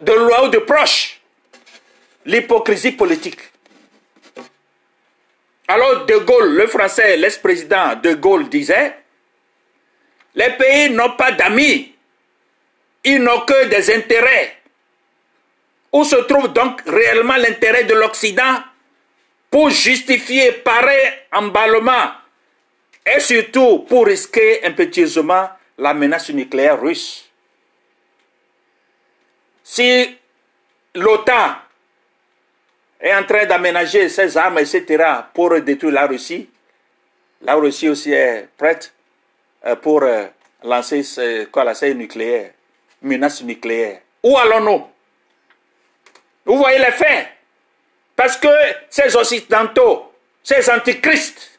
de 0.00 0.12
loin 0.12 0.44
ou 0.44 0.48
de 0.48 0.58
proche. 0.58 1.20
L'hypocrisie 2.24 2.92
politique. 2.92 3.40
Alors 5.68 6.04
De 6.06 6.16
Gaulle, 6.18 6.54
le 6.54 6.66
français, 6.66 7.16
l'ex-président 7.16 7.96
De 7.96 8.14
Gaulle 8.14 8.48
disait, 8.48 8.94
les 10.34 10.50
pays 10.50 10.90
n'ont 10.90 11.16
pas 11.16 11.32
d'amis, 11.32 11.94
ils 13.04 13.22
n'ont 13.22 13.40
que 13.40 13.66
des 13.66 13.94
intérêts. 13.94 14.56
Où 15.92 16.04
se 16.04 16.16
trouve 16.16 16.52
donc 16.52 16.80
réellement 16.86 17.36
l'intérêt 17.36 17.84
de 17.84 17.94
l'Occident 17.94 18.62
pour 19.50 19.68
justifier 19.68 20.52
pareil 20.52 21.12
emballement 21.32 22.12
et 23.04 23.20
surtout 23.20 23.80
pour 23.80 24.06
risquer 24.06 24.64
impétueusement 24.64 25.50
la 25.76 25.92
menace 25.92 26.30
nucléaire 26.30 26.80
russe? 26.80 27.28
Si 29.62 30.18
l'OTAN 30.94 31.56
est 33.00 33.14
en 33.14 33.24
train 33.24 33.44
d'aménager 33.44 34.08
ses 34.08 34.36
armes, 34.36 34.58
etc., 34.58 35.04
pour 35.34 35.60
détruire 35.60 35.92
la 35.92 36.06
Russie, 36.06 36.48
la 37.42 37.54
Russie 37.56 37.88
aussi 37.88 38.12
est 38.12 38.48
prête 38.56 38.94
pour 39.82 40.02
euh, 40.02 40.26
lancer 40.64 41.02
quoi, 41.50 41.64
la 41.64 41.74
nucléaire, 41.94 42.50
menace 43.00 43.42
nucléaire. 43.42 44.00
Où 44.22 44.36
allons-nous? 44.36 44.86
Vous 46.44 46.56
voyez 46.56 46.78
les 46.78 46.92
faits 46.92 47.28
Parce 48.16 48.36
que 48.36 48.48
ces 48.90 49.14
occidentaux, 49.16 50.12
ces 50.42 50.68
antichristes, 50.70 51.58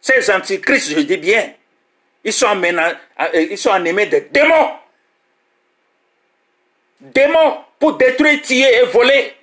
ces 0.00 0.30
antichrists, 0.30 0.90
je 0.90 1.00
dis 1.00 1.16
bien, 1.16 1.52
ils 2.24 2.32
sont, 2.32 2.60
euh, 2.62 2.94
ils 3.34 3.58
sont 3.58 3.72
animés 3.72 4.06
de 4.06 4.26
démons. 4.30 4.72
Démons 7.00 7.58
pour 7.78 7.96
détruire, 7.96 8.40
tuer 8.42 8.76
et 8.76 8.82
voler. 8.86 9.34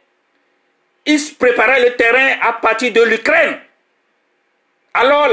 Ils 1.05 1.35
préparaient 1.37 1.83
le 1.83 1.95
terrain 1.95 2.39
à 2.41 2.53
partir 2.53 2.91
de 2.91 3.01
l'Ukraine. 3.01 3.59
Alors, 4.93 5.29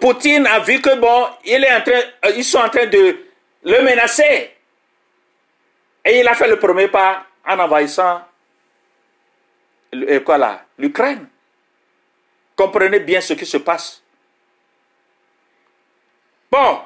Poutine 0.00 0.46
a 0.46 0.60
vu 0.60 0.80
que 0.80 0.94
bon, 0.96 1.26
il 1.44 1.64
est 1.64 1.74
en 1.74 1.80
train, 1.82 2.00
euh, 2.24 2.32
ils 2.36 2.44
sont 2.44 2.58
en 2.58 2.68
train 2.68 2.86
de 2.86 3.18
le 3.64 3.82
menacer. 3.82 4.50
Et 6.04 6.20
il 6.20 6.28
a 6.28 6.34
fait 6.34 6.46
le 6.46 6.58
premier 6.58 6.86
pas 6.86 7.26
en 7.44 7.58
envahissant 7.58 8.22
euh, 9.94 10.20
l'Ukraine. 10.78 11.28
Comprenez 12.54 13.00
bien 13.00 13.20
ce 13.20 13.34
qui 13.34 13.44
se 13.44 13.56
passe. 13.56 14.02
Bon, 16.50 16.80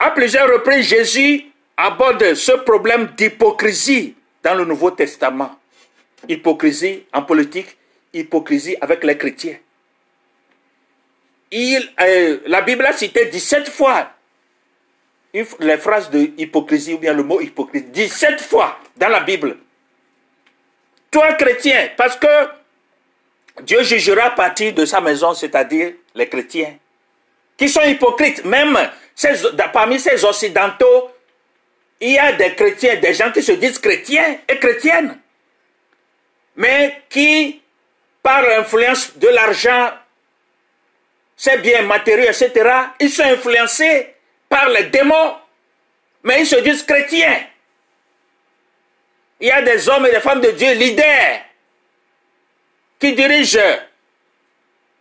à 0.00 0.10
plusieurs 0.10 0.52
reprises, 0.52 0.88
Jésus 0.88 1.46
aborde 1.76 2.34
ce 2.34 2.52
problème 2.52 3.06
d'hypocrisie 3.16 4.16
dans 4.42 4.54
le 4.56 4.64
Nouveau 4.64 4.90
Testament. 4.90 5.58
Hypocrisie 6.28 7.06
en 7.12 7.22
politique, 7.22 7.78
hypocrisie 8.12 8.76
avec 8.80 9.04
les 9.04 9.16
chrétiens. 9.16 9.58
Euh, 11.54 12.38
la 12.46 12.60
Bible 12.62 12.84
a 12.86 12.92
cité 12.92 13.26
17 13.26 13.68
fois 13.68 14.12
les 15.60 15.76
phrases 15.76 16.10
de 16.10 16.30
hypocrisie 16.38 16.94
ou 16.94 16.98
bien 16.98 17.12
le 17.12 17.22
mot 17.22 17.40
hypocrisie. 17.40 17.86
17 17.86 18.40
fois 18.40 18.78
dans 18.96 19.08
la 19.08 19.20
Bible. 19.20 19.56
Toi, 21.10 21.34
chrétien, 21.34 21.90
parce 21.96 22.16
que 22.16 22.26
Dieu 23.62 23.82
jugera 23.82 24.26
à 24.26 24.30
partir 24.30 24.74
de 24.74 24.84
sa 24.84 25.00
maison, 25.00 25.34
c'est-à-dire 25.34 25.92
les 26.14 26.28
chrétiens 26.28 26.76
qui 27.56 27.68
sont 27.68 27.82
hypocrites. 27.82 28.44
Même 28.44 28.76
parmi 29.72 29.98
ces 29.98 30.24
occidentaux, 30.24 31.10
il 32.00 32.12
y 32.12 32.18
a 32.18 32.32
des 32.32 32.54
chrétiens, 32.54 32.96
des 32.96 33.14
gens 33.14 33.32
qui 33.32 33.42
se 33.42 33.52
disent 33.52 33.78
chrétiens 33.78 34.38
et 34.48 34.58
chrétiennes, 34.58 35.18
mais 36.56 37.02
qui, 37.08 37.60
par 38.22 38.42
l'influence 38.42 39.16
de 39.16 39.28
l'argent, 39.28 39.90
c'est 41.38 41.58
bien 41.58 41.82
matériel, 41.82 42.26
etc., 42.26 42.68
ils 42.98 43.08
sont 43.08 43.22
influencés 43.22 44.12
par 44.48 44.68
les 44.70 44.84
démons, 44.84 45.36
mais 46.24 46.40
ils 46.40 46.46
se 46.46 46.56
disent 46.56 46.82
chrétiens. 46.82 47.46
Il 49.40 49.46
y 49.46 49.50
a 49.52 49.62
des 49.62 49.88
hommes 49.88 50.04
et 50.06 50.10
des 50.10 50.20
femmes 50.20 50.40
de 50.40 50.50
Dieu 50.50 50.72
leaders 50.72 51.42
qui 52.98 53.12
dirigent 53.12 53.60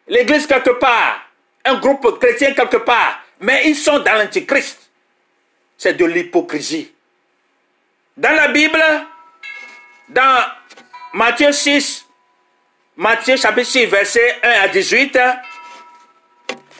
l'église 0.07 0.45
quelque 0.45 0.69
part, 0.69 1.27
un 1.65 1.79
groupe 1.79 2.19
chrétien 2.19 2.53
quelque 2.53 2.77
part, 2.77 3.19
mais 3.39 3.63
ils 3.65 3.75
sont 3.75 3.97
dans 3.99 4.13
l'antichrist. 4.13 4.91
C'est 5.75 5.93
de 5.93 6.05
l'hypocrisie. 6.05 6.93
Dans 8.15 8.35
la 8.35 8.49
Bible, 8.49 8.83
dans 10.09 10.45
Matthieu 11.13 11.51
6, 11.51 12.05
Matthieu 12.95 13.37
chapitre 13.37 13.69
6, 13.69 13.85
verset 13.87 14.39
1 14.43 14.49
à 14.49 14.67
18, 14.67 15.19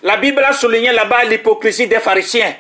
la 0.08 0.16
Bible 0.16 0.42
a 0.42 0.54
souligné 0.54 0.94
là-bas 0.94 1.26
l'hypocrisie 1.26 1.86
des 1.86 2.00
pharisiens. 2.00 2.56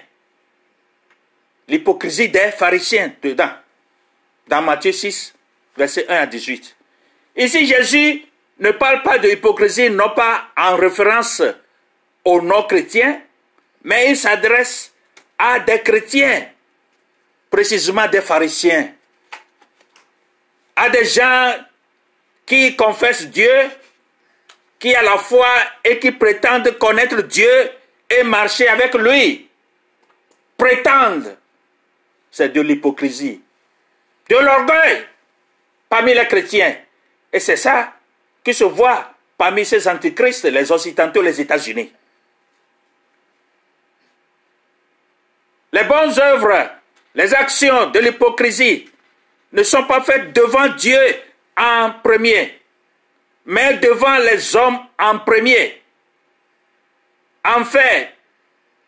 L'hypocrisie 1.69 2.27
des 2.27 2.51
pharisiens 2.51 3.13
dedans. 3.23 3.51
Dans 4.49 4.61
Matthieu 4.61 4.91
6, 4.91 5.33
verset 5.77 6.05
1 6.09 6.13
à 6.13 6.25
18. 6.25 6.75
Ici, 7.37 7.65
Jésus 7.65 8.25
ne 8.59 8.71
parle 8.71 9.01
pas 9.01 9.17
de 9.17 9.29
hypocrisie, 9.29 9.89
non 9.89 10.09
pas 10.09 10.47
en 10.57 10.75
référence 10.75 11.41
aux 12.25 12.41
non-chrétiens, 12.41 13.21
mais 13.83 14.09
il 14.09 14.17
s'adresse 14.17 14.91
à 15.37 15.61
des 15.61 15.81
chrétiens 15.81 16.49
précisément 17.49 18.09
des 18.09 18.19
pharisiens, 18.19 18.91
à 20.75 20.89
des 20.89 21.05
gens 21.05 21.55
qui 22.45 22.75
confessent 22.75 23.27
Dieu, 23.27 23.69
qui 24.79 24.95
à 24.95 25.01
la 25.01 25.17
foi 25.17 25.47
et 25.83 25.99
qui 25.99 26.11
prétendent 26.11 26.77
connaître 26.77 27.21
Dieu 27.23 27.71
et 28.09 28.23
marcher 28.23 28.67
avec 28.67 28.93
lui. 28.95 29.49
Prétendent. 30.57 31.37
C'est 32.31 32.49
de 32.49 32.61
l'hypocrisie, 32.61 33.41
de 34.29 34.35
l'orgueil 34.35 35.05
parmi 35.89 36.13
les 36.13 36.27
chrétiens. 36.27 36.75
Et 37.31 37.39
c'est 37.39 37.55
ça 37.55 37.93
qui 38.43 38.53
se 38.53 38.63
voit 38.63 39.13
parmi 39.37 39.65
ces 39.65 39.87
antichrists, 39.87 40.45
les 40.45 40.71
Occidentaux, 40.71 41.21
les 41.21 41.39
États-Unis. 41.39 41.91
Les 45.73 45.83
bonnes 45.83 46.19
œuvres, 46.19 46.69
les 47.13 47.33
actions 47.33 47.87
de 47.91 47.99
l'hypocrisie 47.99 48.89
ne 49.51 49.63
sont 49.63 49.85
pas 49.85 50.01
faites 50.01 50.33
devant 50.33 50.67
Dieu 50.69 50.99
en 51.57 51.91
premier, 52.03 52.59
mais 53.47 53.77
devant 53.77 54.17
les 54.17 54.55
hommes 54.57 54.77
en 54.99 55.19
premier. 55.19 55.81
En 57.45 57.63
fait, 57.63 58.13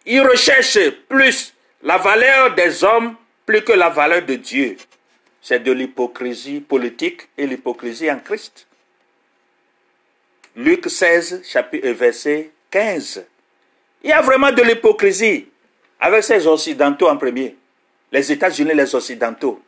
ils 0.06 0.22
recherchent 0.22 0.92
plus 1.08 1.54
la 1.82 1.98
valeur 1.98 2.54
des 2.56 2.84
hommes 2.84 3.16
plus 3.46 3.64
que 3.64 3.72
la 3.72 3.88
valeur 3.90 4.22
de 4.24 4.36
Dieu. 4.36 4.76
C'est 5.42 5.64
de 5.64 5.72
l'hypocrisie 5.72 6.60
politique 6.60 7.30
et 7.38 7.48
l'hypocrisie 7.48 8.12
en 8.12 8.20
Christ. 8.20 8.68
Luc 10.58 10.90
16, 10.90 11.42
chapitre, 11.48 11.88
verset 11.92 12.52
15. 12.70 13.26
Il 14.04 14.10
y 14.10 14.14
a 14.14 14.22
vraiment 14.22 14.52
de 14.52 14.62
l'hypocrisie 14.62 15.48
avec 16.02 16.24
ces 16.24 16.46
Occidentaux 16.46 17.08
en 17.08 17.16
premier. 17.16 17.56
Les 18.12 18.30
États-Unis, 18.30 18.74
les 18.74 18.94
Occidentaux. 18.94 19.62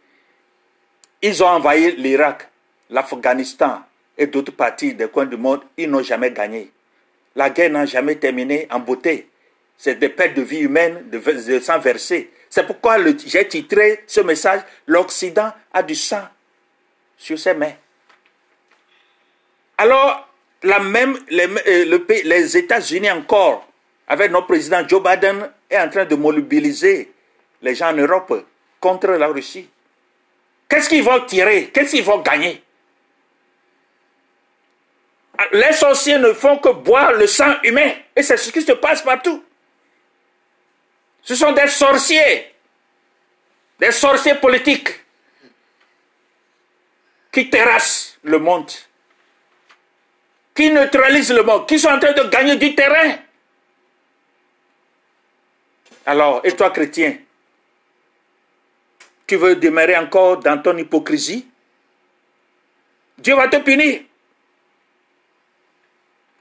Ils 1.21 1.41
ont 1.41 1.47
envahi 1.47 1.95
l'Irak, 1.95 2.49
l'Afghanistan 2.89 3.83
et 4.17 4.27
d'autres 4.27 4.51
parties 4.51 4.93
des 4.93 5.07
coins 5.07 5.25
du 5.25 5.37
monde. 5.37 5.61
Ils 5.77 5.89
n'ont 5.89 6.03
jamais 6.03 6.31
gagné. 6.31 6.71
La 7.35 7.49
guerre 7.49 7.69
n'a 7.69 7.85
jamais 7.85 8.15
terminé 8.15 8.67
en 8.69 8.79
beauté. 8.79 9.27
C'est 9.77 9.95
des 9.95 10.09
pertes 10.09 10.35
de 10.35 10.41
vie 10.41 10.59
humaine, 10.59 11.09
de, 11.09 11.59
sang 11.59 11.79
versé. 11.79 12.29
C'est 12.49 12.65
pourquoi 12.67 12.97
j'ai 13.25 13.47
titré 13.47 14.03
ce 14.05 14.21
message 14.21 14.61
L'Occident 14.85 15.51
a 15.73 15.81
du 15.81 15.95
sang 15.95 16.27
sur 17.17 17.39
ses 17.39 17.53
mains. 17.53 17.73
Alors, 19.77 20.27
la 20.63 20.79
même, 20.79 21.17
les, 21.29 21.47
euh, 21.67 21.99
les 22.25 22.57
États-Unis 22.57 23.09
encore, 23.09 23.67
avec 24.07 24.31
notre 24.31 24.47
président 24.47 24.87
Joe 24.87 25.01
Biden, 25.01 25.49
est 25.69 25.79
en 25.79 25.89
train 25.89 26.05
de 26.05 26.15
mobiliser 26.15 27.11
les 27.61 27.73
gens 27.73 27.89
en 27.89 27.93
Europe 27.93 28.45
contre 28.79 29.11
la 29.11 29.27
Russie. 29.27 29.69
Qu'est-ce 30.67 30.89
qu'ils 30.89 31.03
vont 31.03 31.19
tirer? 31.25 31.69
Qu'est-ce 31.73 31.91
qu'ils 31.91 32.03
vont 32.03 32.19
gagner? 32.21 32.61
Les 35.51 35.73
sorciers 35.73 36.17
ne 36.17 36.33
font 36.33 36.57
que 36.57 36.69
boire 36.69 37.13
le 37.13 37.27
sang 37.27 37.53
humain. 37.63 37.91
Et 38.15 38.23
c'est 38.23 38.37
ce 38.37 38.51
qui 38.51 38.61
se 38.61 38.73
passe 38.73 39.01
partout. 39.01 39.43
Ce 41.23 41.35
sont 41.35 41.51
des 41.51 41.67
sorciers, 41.67 42.53
des 43.79 43.91
sorciers 43.91 44.35
politiques 44.35 44.89
qui 47.31 47.49
terrassent 47.49 48.17
le 48.23 48.39
monde 48.39 48.71
qui 50.53 50.69
neutralisent 50.69 51.33
le 51.33 51.43
monde, 51.43 51.67
qui 51.67 51.79
sont 51.79 51.89
en 51.89 51.99
train 51.99 52.13
de 52.13 52.23
gagner 52.29 52.55
du 52.55 52.75
terrain. 52.75 53.17
Alors, 56.05 56.41
et 56.43 56.55
toi 56.55 56.71
chrétien, 56.71 57.17
tu 59.27 59.35
veux 59.37 59.55
demeurer 59.55 59.97
encore 59.97 60.37
dans 60.37 60.61
ton 60.61 60.77
hypocrisie? 60.77 61.47
Dieu 63.17 63.35
va 63.35 63.47
te 63.47 63.57
punir. 63.57 64.01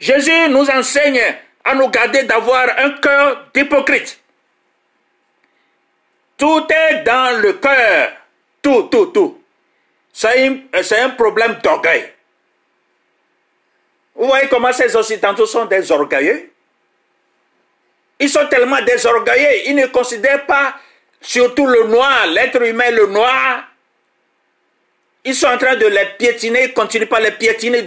Jésus 0.00 0.48
nous 0.48 0.68
enseigne 0.70 1.22
à 1.62 1.74
nous 1.74 1.88
garder 1.88 2.22
d'avoir 2.22 2.66
un 2.78 2.90
cœur 2.92 3.46
d'hypocrite. 3.54 4.18
Tout 6.38 6.66
est 6.70 7.02
dans 7.02 7.38
le 7.40 7.52
cœur. 7.52 8.12
Tout, 8.62 8.84
tout, 8.84 9.06
tout. 9.06 9.42
C'est 10.12 10.98
un 10.98 11.10
problème 11.10 11.58
d'orgueil. 11.62 12.12
Vous 14.14 14.26
voyez 14.26 14.48
comment 14.48 14.72
ces 14.72 14.96
Occidentaux 14.96 15.46
sont 15.46 15.66
des 15.66 15.92
orgueilleux? 15.92 16.50
Ils 18.18 18.28
sont 18.28 18.46
tellement 18.48 18.82
désorgueillés, 18.82 19.70
ils 19.70 19.74
ne 19.74 19.86
considèrent 19.86 20.44
pas 20.44 20.74
surtout 21.20 21.66
le 21.66 21.84
noir, 21.84 22.26
l'être 22.26 22.60
humain, 22.60 22.90
le 22.90 23.06
noir. 23.06 23.64
Ils 25.24 25.34
sont 25.34 25.46
en 25.46 25.56
train 25.56 25.76
de 25.76 25.86
les 25.86 26.04
piétiner, 26.18 26.64
ils 26.64 26.74
continuent 26.74 27.06
pas 27.06 27.20
les 27.20 27.30
piétiner 27.32 27.82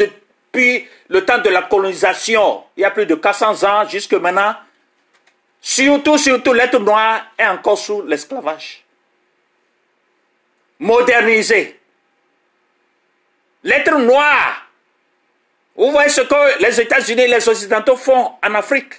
depuis 0.54 0.88
le 1.10 1.26
temps 1.26 1.40
de 1.40 1.50
la 1.50 1.64
colonisation, 1.64 2.64
il 2.78 2.82
y 2.82 2.86
a 2.86 2.92
plus 2.92 3.06
de 3.06 3.16
400 3.16 3.64
ans 3.64 3.90
jusque 3.90 4.14
maintenant. 4.14 4.56
Surtout, 5.60 6.18
surtout, 6.18 6.54
l'être 6.54 6.80
noir 6.80 7.26
est 7.38 7.48
encore 7.48 7.78
sous 7.78 8.04
l'esclavage. 8.04 8.84
Modernisé. 10.80 11.80
L'être 13.64 13.98
noir 13.98 14.60
vous 15.76 15.90
voyez 15.90 16.10
ce 16.10 16.22
que 16.22 16.62
les 16.62 16.80
États-Unis 16.82 17.28
les 17.28 17.50
Occidentaux 17.50 17.96
font 17.96 18.34
en 18.44 18.54
Afrique. 18.54 18.94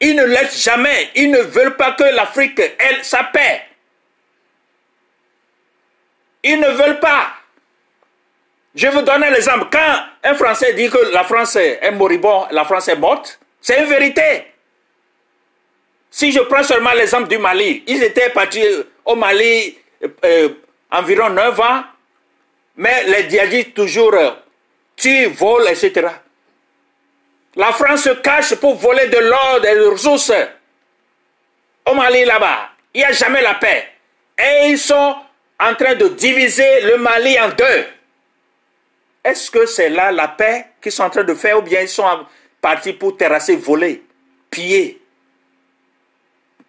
Ils 0.00 0.16
ne 0.16 0.24
laissent 0.24 0.60
jamais, 0.60 1.10
ils 1.14 1.30
ne 1.30 1.38
veulent 1.38 1.76
pas 1.76 1.92
que 1.92 2.02
l'Afrique, 2.02 2.60
elle, 2.78 3.04
sa 3.04 3.22
paix. 3.22 3.62
Ils 6.42 6.58
ne 6.58 6.68
veulent 6.68 6.98
pas. 6.98 7.37
Je 8.78 8.86
vous 8.86 9.02
donne 9.02 9.24
un 9.24 9.34
exemple. 9.34 9.66
Quand 9.72 9.96
un 10.22 10.34
Français 10.34 10.72
dit 10.74 10.88
que 10.88 11.12
la 11.12 11.24
France 11.24 11.56
est 11.56 11.90
moribond, 11.90 12.46
la 12.52 12.64
France 12.64 12.86
est 12.86 12.94
morte, 12.94 13.40
c'est 13.60 13.80
une 13.80 13.86
vérité. 13.86 14.46
Si 16.08 16.30
je 16.30 16.38
prends 16.42 16.62
seulement 16.62 16.92
l'exemple 16.92 17.26
du 17.26 17.38
Mali, 17.38 17.82
ils 17.88 18.00
étaient 18.04 18.30
partis 18.30 18.64
au 19.04 19.16
Mali 19.16 19.76
euh, 20.24 20.48
environ 20.92 21.28
9 21.28 21.60
ans, 21.60 21.82
mais 22.76 23.02
les 23.06 23.28
djihadistes 23.28 23.74
toujours 23.74 24.14
tu 24.94 25.26
voles, 25.26 25.68
etc. 25.70 26.10
La 27.56 27.72
France 27.72 28.02
se 28.02 28.10
cache 28.10 28.54
pour 28.54 28.76
voler 28.76 29.08
de 29.08 29.18
l'or, 29.18 29.60
des 29.60 29.72
ressources. 29.90 30.32
Au 31.84 31.94
Mali, 31.94 32.24
là-bas, 32.24 32.70
il 32.94 32.98
n'y 32.98 33.04
a 33.04 33.10
jamais 33.10 33.42
la 33.42 33.54
paix. 33.54 33.88
Et 34.38 34.68
ils 34.68 34.78
sont 34.78 35.16
en 35.58 35.74
train 35.74 35.96
de 35.96 36.08
diviser 36.10 36.82
le 36.82 36.98
Mali 36.98 37.40
en 37.40 37.48
deux. 37.48 37.97
Est-ce 39.28 39.50
que 39.50 39.66
c'est 39.66 39.90
là 39.90 40.10
la 40.10 40.28
paix 40.28 40.64
qu'ils 40.80 40.90
sont 40.90 41.02
en 41.02 41.10
train 41.10 41.22
de 41.22 41.34
faire 41.34 41.58
ou 41.58 41.62
bien 41.62 41.82
ils 41.82 41.88
sont 41.88 42.26
partis 42.62 42.94
pour 42.94 43.14
terrasser, 43.14 43.56
voler, 43.56 44.02
piller, 44.50 45.02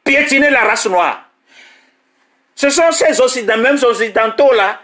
piétiner 0.04 0.50
la 0.50 0.66
race 0.66 0.86
noire? 0.88 1.30
Ce 2.56 2.70
sont 2.70 2.92
ces 2.92 3.22
occidentaux, 3.22 3.62
mêmes 3.62 3.82
occidentaux 3.82 4.54
là, 4.54 4.82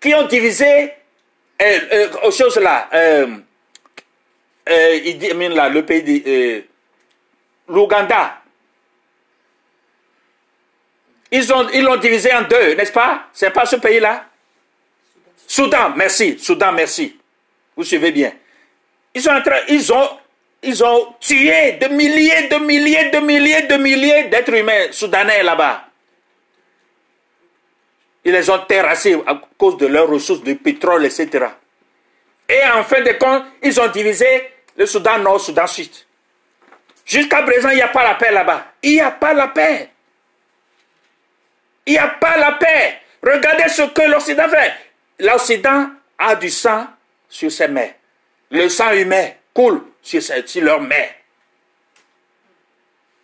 qui 0.00 0.14
ont 0.14 0.26
divisé 0.28 0.92
euh, 1.60 1.80
euh, 1.92 2.30
chose 2.30 2.56
là, 2.58 2.88
euh, 2.94 3.26
euh, 4.68 5.48
là, 5.48 5.68
le 5.68 5.84
pays 5.84 6.02
de 6.04 6.22
euh, 6.30 6.60
l'Ouganda. 7.68 8.36
Ils 11.32 11.48
l'ont 11.48 11.96
divisé 11.96 12.32
en 12.32 12.42
deux, 12.42 12.74
n'est-ce 12.74 12.92
pas? 12.92 13.24
C'est 13.32 13.50
pas 13.50 13.66
ce 13.66 13.76
pays-là 13.76 14.29
Soudan, 15.50 15.96
merci. 15.96 16.38
Soudan, 16.38 16.70
merci. 16.70 17.18
Vous 17.76 17.82
suivez 17.82 18.12
bien. 18.12 18.32
Ils 19.12 19.20
sont 19.20 19.32
en 19.32 19.42
train, 19.42 19.58
ils 19.66 19.92
ont, 19.92 20.08
ils 20.62 20.84
ont 20.84 21.12
tué 21.18 21.72
de 21.72 21.88
milliers, 21.88 22.46
de 22.46 22.54
milliers, 22.58 23.10
de 23.10 23.18
milliers, 23.18 23.62
de 23.62 23.76
milliers 23.76 24.24
d'êtres 24.28 24.54
humains 24.54 24.92
soudanais 24.92 25.42
là-bas. 25.42 25.86
Ils 28.24 28.30
les 28.30 28.48
ont 28.48 28.60
terrassés 28.60 29.20
à 29.26 29.40
cause 29.58 29.76
de 29.76 29.88
leurs 29.88 30.08
ressources 30.08 30.44
de 30.44 30.54
pétrole, 30.54 31.04
etc. 31.04 31.46
Et 32.48 32.64
en 32.72 32.84
fin 32.84 33.00
de 33.00 33.10
compte, 33.18 33.42
ils 33.60 33.80
ont 33.80 33.88
divisé 33.88 34.52
le 34.76 34.86
Soudan 34.86 35.18
Nord, 35.18 35.40
Soudan 35.40 35.66
Sud. 35.66 35.90
Jusqu'à 37.04 37.42
présent, 37.42 37.70
il 37.70 37.76
n'y 37.76 37.82
a 37.82 37.88
pas 37.88 38.04
la 38.04 38.14
paix 38.14 38.30
là-bas. 38.30 38.66
Il 38.84 38.92
n'y 38.92 39.00
a 39.00 39.10
pas 39.10 39.34
la 39.34 39.48
paix. 39.48 39.90
Il 41.86 41.94
n'y 41.94 41.98
a 41.98 42.06
pas 42.06 42.36
la 42.36 42.52
paix. 42.52 43.00
Regardez 43.20 43.68
ce 43.68 43.82
que 43.82 44.02
l'Occident 44.02 44.48
fait. 44.48 44.89
L'Occident 45.20 45.90
a 46.18 46.34
du 46.34 46.50
sang 46.50 46.86
sur 47.28 47.50
ses 47.50 47.68
mains. 47.68 47.90
Le 48.50 48.68
sang 48.68 48.92
humain 48.92 49.30
coule 49.54 49.82
sur, 50.02 50.22
sur 50.22 50.62
leurs 50.62 50.80
mains. 50.80 51.08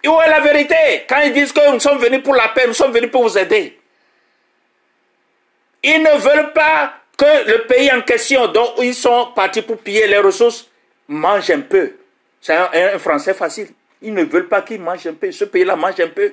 Et 0.03 0.09
où 0.09 0.21
est 0.21 0.29
la 0.29 0.41
vérité? 0.41 1.05
Quand 1.09 1.21
ils 1.23 1.33
disent 1.33 1.53
que 1.53 1.73
nous 1.73 1.81
sommes 1.81 1.99
venus 1.99 2.23
pour 2.23 2.35
la 2.35 2.49
paix, 2.49 2.67
nous 2.67 2.75
sommes 2.75 2.93
venus 2.93 3.11
pour 3.11 3.23
vous 3.23 3.39
aider. 3.39 3.79
Ils 5.83 6.03
ne 6.03 6.19
veulent 6.19 6.53
pas 6.53 6.95
que 7.17 7.49
le 7.51 7.67
pays 7.67 7.91
en 7.91 8.03
question, 8.03 8.49
dont 8.49 8.75
ils 8.79 8.95
sont 8.95 9.33
partis 9.35 9.63
pour 9.63 9.79
piller 9.79 10.07
les 10.07 10.19
ressources, 10.19 10.69
mange 11.09 11.51
un 11.51 11.61
peu. 11.61 11.93
C'est 12.41 12.55
un, 12.55 12.99
français 12.99 13.35
facile. 13.35 13.69
Ils 14.03 14.13
ne 14.13 14.25
veulent 14.25 14.49
pas 14.49 14.63
qu'ils 14.63 14.81
mangent 14.81 15.07
un 15.07 15.15
peu. 15.15 15.33
Ce 15.33 15.45
pays-là 15.45 15.77
mange 15.77 15.99
un 16.01 16.09
peu. 16.09 16.33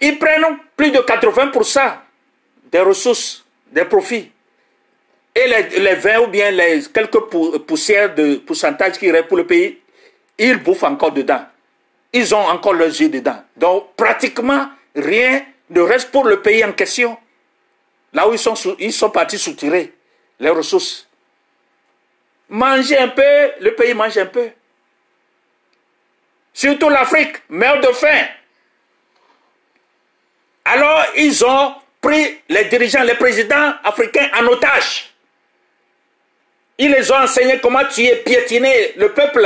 Ils 0.00 0.18
prennent 0.18 0.44
plus 0.76 0.90
de 0.90 0.98
80% 0.98 1.96
des 2.70 2.80
ressources, 2.80 3.45
des 3.72 3.84
profits. 3.84 4.30
Et 5.34 5.46
les, 5.78 5.94
20 5.94 6.20
ou 6.20 6.26
bien 6.28 6.50
les 6.50 6.82
quelques 6.92 7.20
poussières 7.66 8.14
de 8.14 8.36
pourcentage 8.36 8.98
qui 8.98 9.10
restent 9.10 9.28
pour 9.28 9.36
le 9.36 9.46
pays, 9.46 9.78
ils 10.38 10.56
bouffent 10.56 10.84
encore 10.84 11.12
dedans. 11.12 11.44
Ils 12.12 12.34
ont 12.34 12.46
encore 12.46 12.72
leurs 12.72 12.88
yeux 12.88 13.10
dedans. 13.10 13.42
Donc 13.56 13.94
pratiquement 13.96 14.68
rien 14.94 15.44
ne 15.68 15.80
reste 15.80 16.10
pour 16.10 16.24
le 16.24 16.40
pays 16.40 16.64
en 16.64 16.72
question. 16.72 17.18
Là 18.12 18.26
où 18.26 18.32
ils 18.32 18.38
sont, 18.38 18.54
ils 18.78 18.92
sont 18.92 19.10
partis 19.10 19.38
soutirer 19.38 19.92
les 20.40 20.50
ressources. 20.50 21.06
Manger 22.48 22.96
un 22.98 23.08
peu, 23.08 23.50
le 23.60 23.74
pays 23.74 23.92
mange 23.92 24.16
un 24.16 24.26
peu. 24.26 24.48
Surtout 26.54 26.88
l'Afrique 26.88 27.42
meurt 27.50 27.82
de 27.86 27.92
faim. 27.92 28.24
Alors 30.64 31.04
ils 31.16 31.44
ont 31.44 31.74
pris 32.06 32.38
les 32.48 32.64
dirigeants, 32.66 33.02
les 33.02 33.14
présidents 33.14 33.74
africains 33.82 34.28
en 34.38 34.46
otage. 34.46 35.10
Ils 36.78 36.92
les 36.92 37.10
ont 37.10 37.16
enseigné 37.16 37.58
comment 37.60 37.84
tuer, 37.84 38.22
piétiner 38.24 38.92
le 38.96 39.12
peuple 39.12 39.44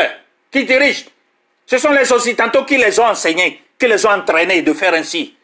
qui 0.51 0.65
dirige. 0.65 1.07
Ce 1.65 1.79
sont 1.79 1.93
les 1.93 2.13
Occidentaux 2.13 2.65
qui 2.65 2.77
les 2.77 3.01
ont 3.01 3.07
enseignés, 3.07 3.63
qui 3.79 3.87
les 3.87 4.05
ont 4.05 4.11
entraînés 4.11 4.61
de 4.61 4.75
faire 4.75 4.93
ainsi. 4.93 5.35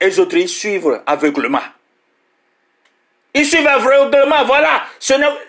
Et 0.00 0.06
les 0.06 0.18
autres, 0.18 0.36
ils 0.36 0.48
suivent 0.48 1.02
aveuglement. 1.06 1.62
Ils 3.34 3.44
suivent 3.44 3.66
aveuglement, 3.66 4.44
voilà. 4.46 4.84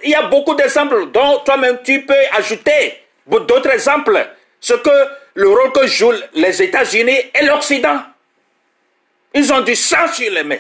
il 0.04 0.10
y 0.10 0.16
a 0.16 0.24
beaucoup 0.24 0.56
d'exemples 0.56 1.12
dont 1.12 1.40
toi-même 1.46 1.80
tu 1.82 2.06
peux 2.06 2.14
ajouter 2.34 3.04
d'autres 3.26 3.70
exemples. 3.70 4.28
Ce 4.60 4.74
que 4.74 5.08
le 5.36 5.48
rôle 5.48 5.72
que 5.72 5.88
jouent 5.88 6.12
les 6.34 6.62
États-Unis 6.62 7.20
et 7.40 7.46
l'Occident. 7.46 8.02
Ils 9.38 9.54
ont 9.54 9.62
du 9.62 9.76
sang 9.76 10.08
sur 10.08 10.32
les 10.32 10.44
mains. 10.44 10.58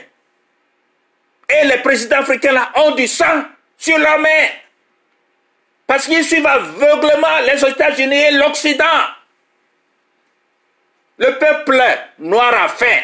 Et 1.50 1.66
les 1.66 1.78
présidents 1.78 2.20
africains 2.20 2.52
là 2.52 2.72
ont 2.76 2.94
du 2.94 3.08
sang 3.08 3.44
sur 3.76 3.98
leurs 3.98 4.20
mains. 4.20 4.50
Parce 5.88 6.06
qu'ils 6.06 6.24
suivent 6.24 6.46
aveuglement 6.46 7.40
les 7.48 7.66
États-Unis 7.66 8.16
et 8.16 8.32
l'Occident. 8.34 8.86
Le 11.18 11.40
peuple 11.40 11.82
noir 12.20 12.54
a 12.54 12.68
faim. 12.68 13.00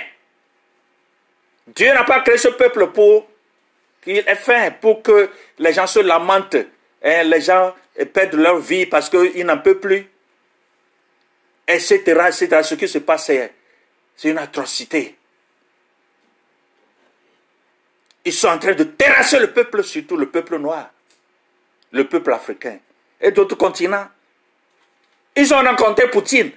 Dieu 1.67 1.91
n'a 1.91 2.03
pas 2.03 2.21
créé 2.21 2.37
ce 2.37 2.49
peuple 2.49 2.91
pour 2.91 3.27
qu'il 4.03 4.17
ait 4.17 4.35
faim, 4.35 4.69
pour 4.79 5.01
que 5.01 5.31
les 5.57 5.73
gens 5.73 5.87
se 5.87 6.01
lamentent, 6.01 6.67
hein, 7.03 7.23
les 7.23 7.41
gens 7.41 7.73
perdent 8.13 8.35
leur 8.35 8.59
vie 8.59 8.85
parce 8.85 9.09
qu'ils 9.09 9.43
n'en 9.43 9.57
peuvent 9.57 9.79
plus, 9.79 10.07
etc., 11.67 11.97
etc. 12.05 12.59
Ce 12.61 12.75
qui 12.75 12.87
se 12.87 12.99
passe, 12.99 13.25
c'est 13.25 14.29
une 14.29 14.37
atrocité. 14.37 15.15
Ils 18.25 18.33
sont 18.33 18.47
en 18.47 18.57
train 18.57 18.73
de 18.73 18.83
terrasser 18.83 19.39
le 19.39 19.51
peuple, 19.51 19.83
surtout 19.83 20.17
le 20.17 20.29
peuple 20.29 20.57
noir 20.57 20.89
le 21.93 22.07
peuple 22.07 22.33
africain 22.33 22.79
et 23.21 23.31
d'autres 23.31 23.55
continents. 23.55 24.07
Ils 25.35 25.53
ont 25.53 25.63
rencontré 25.63 26.09
Poutine. 26.09 26.51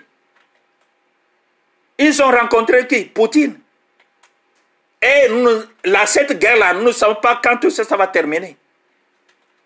Ils 1.99 2.21
ont 2.23 2.31
rencontré 2.31 2.87
qui? 2.87 3.05
Poutine. 3.05 3.59
Et 5.01 5.29
cette 6.07 6.39
guerre-là, 6.39 6.75
nous 6.75 6.85
ne 6.85 6.93
savons 6.93 7.15
pas 7.17 7.41
quand 7.43 7.71
ça, 7.71 7.85
ça 7.85 7.97
va 7.97 8.07
terminer. 8.09 8.57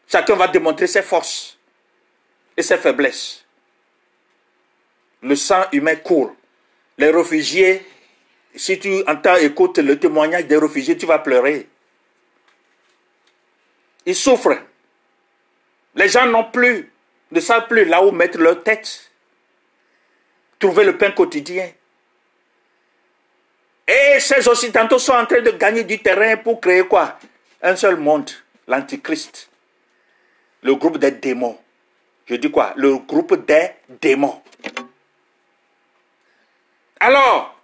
Chacun 0.06 0.34
va 0.34 0.48
démontrer 0.48 0.86
ses 0.86 1.02
forces 1.02 1.56
et 2.56 2.62
ses 2.62 2.76
faiblesses. 2.76 3.44
Le 5.22 5.36
sang 5.36 5.64
humain 5.72 5.96
court. 5.96 6.34
Les 6.98 7.10
réfugiés, 7.10 7.86
si 8.54 8.78
tu 8.78 9.02
entends, 9.06 9.36
écoutes 9.36 9.78
le 9.78 9.98
témoignage 9.98 10.46
des 10.46 10.56
réfugiés, 10.56 10.96
tu 10.96 11.06
vas 11.06 11.20
pleurer. 11.20 11.68
Ils 14.06 14.14
souffrent. 14.14 14.58
Les 15.94 16.08
gens 16.08 16.26
n'ont 16.26 16.50
plus, 16.50 16.90
ne 17.30 17.40
savent 17.40 17.66
plus 17.66 17.84
là 17.84 18.02
où 18.02 18.10
mettre 18.10 18.38
leur 18.38 18.62
tête. 18.62 19.10
Trouver 20.58 20.84
le 20.84 20.96
pain 20.96 21.10
quotidien. 21.10 21.70
Et 23.88 24.20
ces 24.20 24.46
Occidentaux 24.46 24.98
sont 24.98 25.14
en 25.14 25.26
train 25.26 25.40
de 25.40 25.50
gagner 25.50 25.84
du 25.84 25.98
terrain 25.98 26.36
pour 26.36 26.60
créer 26.60 26.86
quoi? 26.86 27.18
Un 27.62 27.76
seul 27.76 27.96
monde, 27.96 28.30
l'Antichrist. 28.68 29.50
Le 30.62 30.74
groupe 30.74 30.98
des 30.98 31.10
démons. 31.10 31.58
Je 32.26 32.36
dis 32.36 32.50
quoi? 32.50 32.72
Le 32.76 32.98
groupe 32.98 33.34
des 33.46 33.70
démons. 34.00 34.42
Alors, 37.00 37.58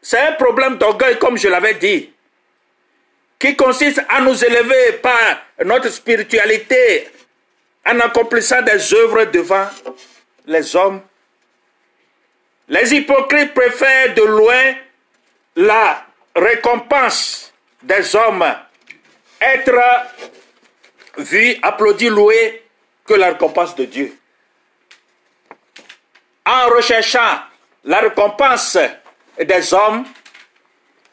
c'est 0.00 0.18
un 0.18 0.32
problème 0.32 0.78
d'orgueil, 0.78 1.18
comme 1.18 1.36
je 1.36 1.48
l'avais 1.48 1.74
dit 1.74 2.12
qui 3.38 3.54
consiste 3.54 4.02
à 4.08 4.20
nous 4.20 4.44
élever 4.44 4.94
par 4.94 5.42
notre 5.64 5.88
spiritualité 5.90 7.08
en 7.86 8.00
accomplissant 8.00 8.62
des 8.62 8.92
œuvres 8.94 9.24
devant 9.26 9.66
les 10.46 10.74
hommes. 10.74 11.00
Les 12.68 12.94
hypocrites 12.94 13.54
préfèrent 13.54 14.14
de 14.14 14.22
loin 14.22 14.74
la 15.56 16.04
récompense 16.34 17.52
des 17.82 18.14
hommes, 18.14 18.44
être 19.40 19.72
vu, 21.18 21.56
applaudi, 21.62 22.08
loué, 22.08 22.62
que 23.06 23.14
la 23.14 23.28
récompense 23.28 23.74
de 23.74 23.84
Dieu. 23.84 24.18
En 26.44 26.68
recherchant 26.68 27.40
la 27.84 28.00
récompense 28.00 28.76
des 29.38 29.72
hommes, 29.72 30.04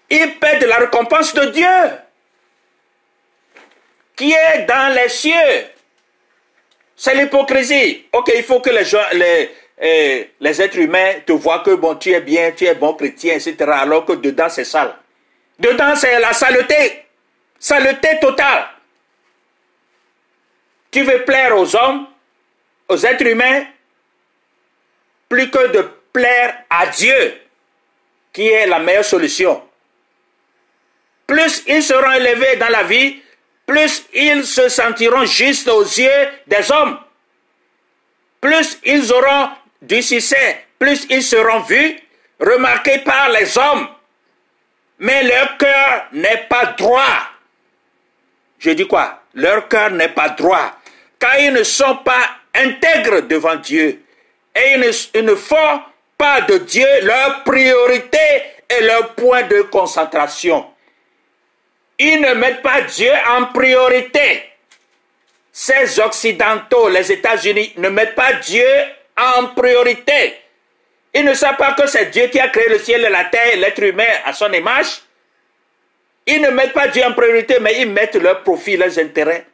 ils 0.09 0.37
perdent 0.39 0.63
la 0.63 0.77
récompense 0.77 1.33
de 1.33 1.45
Dieu 1.45 2.04
qui 4.15 4.31
est 4.31 4.65
dans 4.65 4.93
les 4.93 5.09
cieux. 5.09 5.67
C'est 6.95 7.15
l'hypocrisie. 7.15 8.05
Ok, 8.13 8.31
il 8.35 8.43
faut 8.43 8.61
que 8.61 8.69
les, 8.69 8.85
gens, 8.85 9.03
les, 9.13 9.51
eh, 9.81 10.31
les 10.39 10.61
êtres 10.61 10.77
humains 10.77 11.15
te 11.25 11.33
voient 11.33 11.59
que 11.59 11.71
bon, 11.71 11.95
tu 11.95 12.11
es 12.11 12.21
bien, 12.21 12.51
tu 12.51 12.65
es 12.65 12.75
bon 12.75 12.93
chrétien, 12.93 13.35
etc. 13.35 13.55
Alors 13.73 14.05
que 14.05 14.13
dedans 14.13 14.49
c'est 14.49 14.63
sale. 14.63 14.95
Dedans 15.59 15.95
c'est 15.95 16.19
la 16.19 16.33
saleté. 16.33 17.05
Saleté 17.59 18.19
totale. 18.19 18.67
Tu 20.91 21.03
veux 21.03 21.23
plaire 21.25 21.57
aux 21.57 21.75
hommes, 21.75 22.07
aux 22.87 23.05
êtres 23.05 23.27
humains, 23.27 23.65
plus 25.27 25.49
que 25.49 25.67
de 25.67 25.89
plaire 26.13 26.63
à 26.69 26.87
Dieu, 26.87 27.41
qui 28.31 28.47
est 28.47 28.67
la 28.67 28.79
meilleure 28.79 29.03
solution. 29.03 29.61
Plus 31.27 31.63
ils 31.67 31.83
seront 31.83 32.11
élevés 32.11 32.55
dans 32.57 32.69
la 32.69 32.83
vie, 32.83 33.21
plus 33.65 34.05
ils 34.13 34.45
se 34.45 34.69
sentiront 34.69 35.25
justes 35.25 35.67
aux 35.67 35.83
yeux 35.83 36.27
des 36.47 36.71
hommes. 36.71 36.99
Plus 38.41 38.79
ils 38.83 39.11
auront 39.11 39.49
du 39.81 40.01
succès, 40.01 40.65
plus 40.77 41.05
ils 41.09 41.23
seront 41.23 41.61
vus, 41.61 41.97
remarqués 42.39 42.99
par 42.99 43.29
les 43.29 43.57
hommes. 43.57 43.87
Mais 44.99 45.23
leur 45.23 45.57
cœur 45.57 46.07
n'est 46.13 46.45
pas 46.49 46.67
droit. 46.77 47.29
Je 48.59 48.71
dis 48.71 48.87
quoi? 48.87 49.21
Leur 49.33 49.67
cœur 49.67 49.91
n'est 49.91 50.09
pas 50.09 50.29
droit, 50.29 50.77
car 51.19 51.39
ils 51.39 51.53
ne 51.53 51.63
sont 51.63 51.97
pas 51.97 52.29
intègres 52.53 53.21
devant 53.21 53.55
Dieu. 53.55 54.01
Et 54.55 54.73
ils 54.75 54.79
ne, 54.79 54.91
ils 55.19 55.25
ne 55.25 55.35
font 55.35 55.81
pas 56.17 56.41
de 56.41 56.57
Dieu 56.59 56.87
leur 57.01 57.43
priorité 57.43 58.17
et 58.69 58.83
leur 58.83 59.13
point 59.15 59.43
de 59.43 59.63
concentration. 59.63 60.65
Ils 61.97 62.21
ne 62.21 62.33
mettent 62.33 62.61
pas 62.61 62.81
Dieu 62.81 63.11
en 63.27 63.45
priorité. 63.47 64.43
Ces 65.51 65.99
Occidentaux, 65.99 66.89
les 66.89 67.11
États-Unis, 67.11 67.73
ne 67.77 67.89
mettent 67.89 68.15
pas 68.15 68.33
Dieu 68.33 68.67
en 69.17 69.47
priorité. 69.47 70.37
Ils 71.13 71.23
ne 71.23 71.33
savent 71.33 71.55
pas 71.55 71.73
que 71.73 71.87
c'est 71.87 72.07
Dieu 72.07 72.27
qui 72.27 72.39
a 72.39 72.49
créé 72.49 72.67
le 72.67 72.77
ciel 72.77 73.05
et 73.05 73.09
la 73.09 73.25
terre 73.25 73.55
l'être 73.57 73.81
humain 73.81 74.03
à 74.25 74.33
son 74.33 74.51
image. 74.51 75.01
Ils 76.27 76.41
ne 76.41 76.49
mettent 76.49 76.73
pas 76.73 76.89
Dieu 76.89 77.03
en 77.05 77.13
priorité, 77.13 77.57
mais 77.61 77.79
ils 77.79 77.89
mettent 77.89 78.15
leur 78.15 78.43
profit, 78.43 78.75
leurs 78.75 78.99
intérêts 78.99 79.45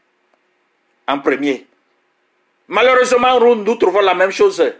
en 1.08 1.20
premier. 1.20 1.68
Malheureusement, 2.68 3.40
nous 3.40 3.76
trouvons 3.76 4.02
la 4.02 4.16
même 4.16 4.32
chose 4.32 4.74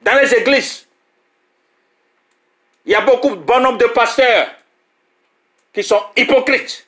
dans 0.00 0.20
les 0.20 0.34
églises. 0.34 0.86
Il 2.86 2.92
y 2.92 2.94
a 2.94 3.00
beaucoup 3.02 3.30
de 3.30 3.42
bon 3.42 3.60
nombre 3.60 3.78
de 3.78 3.86
pasteurs 3.86 4.48
qui 5.72 5.82
sont 5.82 6.02
hypocrites. 6.16 6.83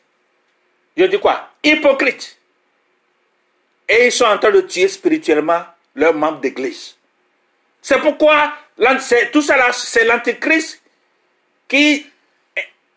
Je 0.96 1.04
dis 1.04 1.18
quoi? 1.18 1.50
Hypocrites. 1.62 2.38
Et 3.88 4.06
ils 4.06 4.12
sont 4.12 4.24
en 4.24 4.38
train 4.38 4.50
de 4.50 4.62
tuer 4.62 4.88
spirituellement 4.88 5.62
leurs 5.94 6.14
membres 6.14 6.40
d'église. 6.40 6.96
C'est 7.82 8.00
pourquoi 8.00 8.52
tout 9.32 9.42
ça 9.42 9.72
c'est 9.72 10.04
l'antéchrist 10.04 10.82
qui 11.68 12.06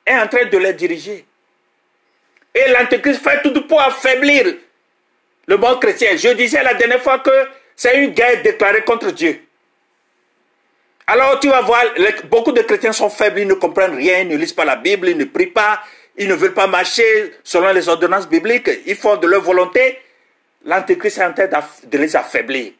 est 0.06 0.18
en 0.18 0.28
train 0.28 0.46
de 0.46 0.58
les 0.58 0.74
diriger. 0.74 1.26
Et 2.56 2.72
l'antéchrist 2.72 3.22
fait 3.22 3.42
tout 3.44 3.68
pour 3.68 3.80
affaiblir 3.82 4.56
le 5.46 5.58
monde 5.58 5.80
chrétien. 5.80 6.16
Je 6.16 6.30
disais 6.30 6.64
la 6.64 6.74
dernière 6.74 7.02
fois 7.02 7.20
que 7.20 7.48
c'est 7.76 8.04
une 8.04 8.12
guerre 8.12 8.42
déclarée 8.42 8.84
contre 8.84 9.12
Dieu. 9.12 9.42
Alors 11.08 11.40
tu 11.40 11.50
vas 11.50 11.62
voir, 11.62 11.84
beaucoup 12.26 12.52
de 12.52 12.62
chrétiens 12.62 12.92
sont 12.92 13.10
faibles, 13.10 13.40
ils 13.40 13.48
ne 13.48 13.56
comprennent 13.56 13.96
rien, 13.96 14.20
ils 14.20 14.28
ne 14.28 14.38
lisent 14.38 14.54
pas 14.54 14.66
la 14.66 14.76
Bible, 14.76 15.10
ils 15.10 15.18
ne 15.18 15.26
prient 15.26 15.48
pas, 15.48 15.82
ils 16.20 16.28
ne 16.28 16.34
veulent 16.36 16.54
pas 16.54 16.68
marcher 16.68 17.34
selon 17.44 17.72
les 17.72 17.88
ordonnances 17.88 18.28
bibliques, 18.28 18.70
ils 18.86 18.96
font 18.98 19.16
de 19.16 19.26
leur 19.26 19.42
volonté. 19.42 19.98
L'Antéchrist 20.66 21.18
est 21.18 21.24
en 21.24 21.34
train 21.34 21.48
de 21.48 21.98
les 21.98 22.14
affaiblir. 22.14 22.74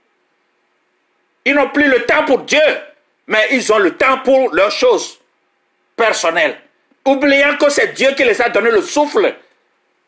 Ils 1.46 1.56
n'ont 1.56 1.70
plus 1.70 1.88
le 1.88 2.06
temps 2.06 2.26
pour 2.26 2.40
Dieu, 2.40 2.60
mais 3.28 3.48
ils 3.52 3.72
ont 3.72 3.80
le 3.80 3.96
temps 3.96 4.20
pour 4.20 4.54
leurs 4.54 4.72
choses 4.72 5.22
personnelles. 5.96 6.60
Oubliant 7.06 7.56
que 7.56 7.70
c'est 7.70 7.94
Dieu 7.94 8.10
qui 8.12 8.26
les 8.26 8.42
a 8.42 8.50
donné 8.50 8.72
le 8.72 8.82
souffle 8.82 9.34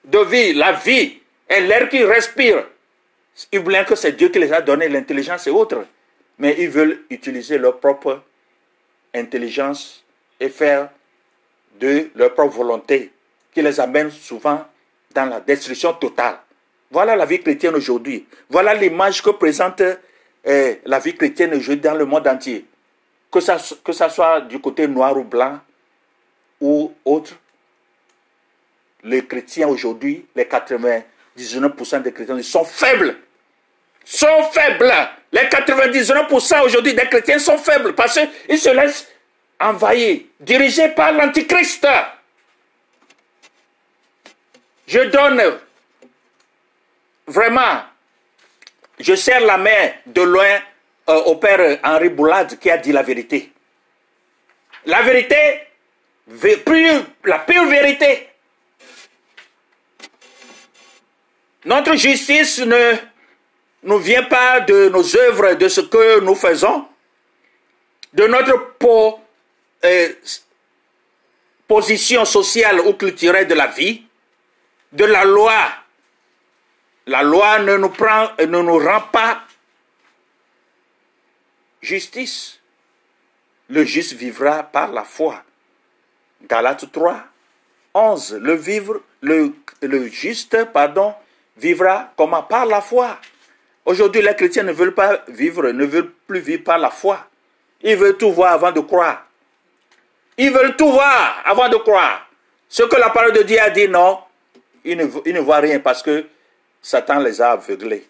de 0.03 0.19
vie, 0.19 0.53
la 0.53 0.73
vie 0.73 1.21
et 1.49 1.61
l'air 1.61 1.87
qu'ils 1.87 2.05
respirent. 2.05 2.65
Oubliant 3.55 3.85
que 3.85 3.95
c'est 3.95 4.11
Dieu 4.11 4.27
qui 4.27 4.39
les 4.39 4.51
a 4.51 4.59
donné 4.59 4.89
l'intelligence 4.89 5.47
et 5.47 5.51
autres. 5.51 5.85
Mais 6.37 6.57
ils 6.59 6.69
veulent 6.69 7.05
utiliser 7.09 7.57
leur 7.57 7.79
propre 7.79 8.21
intelligence 9.15 10.03
et 10.37 10.49
faire 10.49 10.89
de 11.79 12.09
leur 12.15 12.33
propre 12.33 12.57
volonté 12.57 13.11
qui 13.53 13.61
les 13.61 13.79
amène 13.79 14.11
souvent 14.11 14.65
dans 15.13 15.25
la 15.25 15.39
destruction 15.39 15.93
totale. 15.93 16.37
Voilà 16.89 17.15
la 17.15 17.25
vie 17.25 17.39
chrétienne 17.39 17.75
aujourd'hui. 17.75 18.25
Voilà 18.49 18.73
l'image 18.73 19.21
que 19.21 19.29
présente 19.29 19.81
eh, 20.43 20.81
la 20.85 20.99
vie 20.99 21.15
chrétienne 21.15 21.53
aujourd'hui 21.53 21.81
dans 21.81 21.95
le 21.95 22.05
monde 22.05 22.27
entier. 22.27 22.65
Que 23.31 23.39
ça, 23.39 23.57
que 23.83 23.93
ça 23.93 24.09
soit 24.09 24.41
du 24.41 24.59
côté 24.59 24.87
noir 24.87 25.17
ou 25.17 25.23
blanc 25.23 25.59
ou 26.59 26.93
autre. 27.05 27.33
Les 29.03 29.25
chrétiens 29.25 29.67
aujourd'hui, 29.67 30.25
les 30.35 30.43
99% 30.43 32.01
des 32.01 32.11
chrétiens 32.11 32.41
sont 32.41 32.65
faibles. 32.65 33.15
Sont 34.03 34.43
faibles. 34.51 34.91
Les 35.31 35.41
99% 35.41 36.65
aujourd'hui 36.65 36.93
des 36.93 37.07
chrétiens 37.07 37.39
sont 37.39 37.57
faibles 37.57 37.93
parce 37.93 38.19
qu'ils 38.47 38.59
se 38.59 38.69
laissent 38.69 39.07
envahir, 39.59 40.21
dirigés 40.39 40.89
par 40.89 41.13
l'Antichrist. 41.13 41.87
Je 44.91 44.99
donne 45.09 45.41
vraiment, 47.25 47.83
je 48.99 49.15
serre 49.15 49.39
la 49.39 49.57
main 49.57 49.91
de 50.05 50.21
loin 50.21 50.59
euh, 51.07 51.13
au 51.27 51.37
père 51.37 51.79
Henri 51.81 52.09
Boulade 52.09 52.59
qui 52.59 52.69
a 52.69 52.77
dit 52.77 52.91
la 52.91 53.01
vérité. 53.01 53.53
La 54.85 55.01
vérité, 55.01 55.61
la 57.23 57.39
pure 57.39 57.67
vérité. 57.67 58.27
Notre 61.63 61.95
justice 61.95 62.59
ne 62.59 62.95
nous 63.83 63.99
vient 63.99 64.23
pas 64.23 64.59
de 64.59 64.89
nos 64.89 65.15
œuvres, 65.15 65.53
de 65.53 65.69
ce 65.69 65.79
que 65.79 66.19
nous 66.19 66.35
faisons, 66.35 66.85
de 68.11 68.27
notre 68.27 68.75
euh, 69.85 70.09
position 71.65 72.25
sociale 72.25 72.81
ou 72.81 72.91
culturelle 72.91 73.47
de 73.47 73.53
la 73.53 73.67
vie, 73.67 74.03
de 74.91 75.05
la 75.05 75.23
loi. 75.25 75.59
La 77.07 77.23
loi 77.23 77.59
ne 77.59 77.77
nous, 77.77 77.89
prend, 77.89 78.29
ne 78.39 78.45
nous 78.45 78.77
rend 78.77 79.01
pas 79.11 79.41
justice. 81.81 82.59
Le 83.69 83.83
juste 83.85 84.13
vivra 84.13 84.63
par 84.63 84.91
la 84.91 85.03
foi. 85.03 85.43
Galates 86.43 86.91
3, 86.91 87.23
11. 87.93 88.39
Le, 88.41 88.53
vivre, 88.53 89.01
le, 89.21 89.53
le 89.81 90.07
juste 90.07 90.65
pardon, 90.65 91.13
vivra 91.57 92.11
comment? 92.17 92.43
Par 92.43 92.65
la 92.65 92.81
foi. 92.81 93.17
Aujourd'hui, 93.85 94.21
les 94.21 94.35
chrétiens 94.35 94.63
ne 94.63 94.71
veulent 94.71 94.93
pas 94.93 95.23
vivre, 95.27 95.71
ne 95.71 95.85
veulent 95.85 96.11
plus 96.27 96.39
vivre 96.39 96.63
par 96.63 96.77
la 96.77 96.91
foi. 96.91 97.25
Ils 97.81 97.95
veulent 97.95 98.17
tout 98.17 98.31
voir 98.31 98.53
avant 98.53 98.71
de 98.71 98.81
croire. 98.81 99.25
Ils 100.37 100.51
veulent 100.51 100.75
tout 100.75 100.91
voir 100.91 101.41
avant 101.45 101.67
de 101.67 101.77
croire. 101.77 102.27
Ce 102.69 102.83
que 102.83 102.95
la 102.95 103.09
parole 103.09 103.33
de 103.33 103.41
Dieu 103.41 103.59
a 103.59 103.69
dit, 103.69 103.87
non, 103.87 104.19
ils 104.83 104.97
ne, 104.97 105.39
voient 105.39 105.59
rien 105.59 105.79
parce 105.79 106.01
que 106.01 106.25
Satan 106.81 107.19
les 107.19 107.41
a 107.41 107.51
aveuglés. 107.51 108.07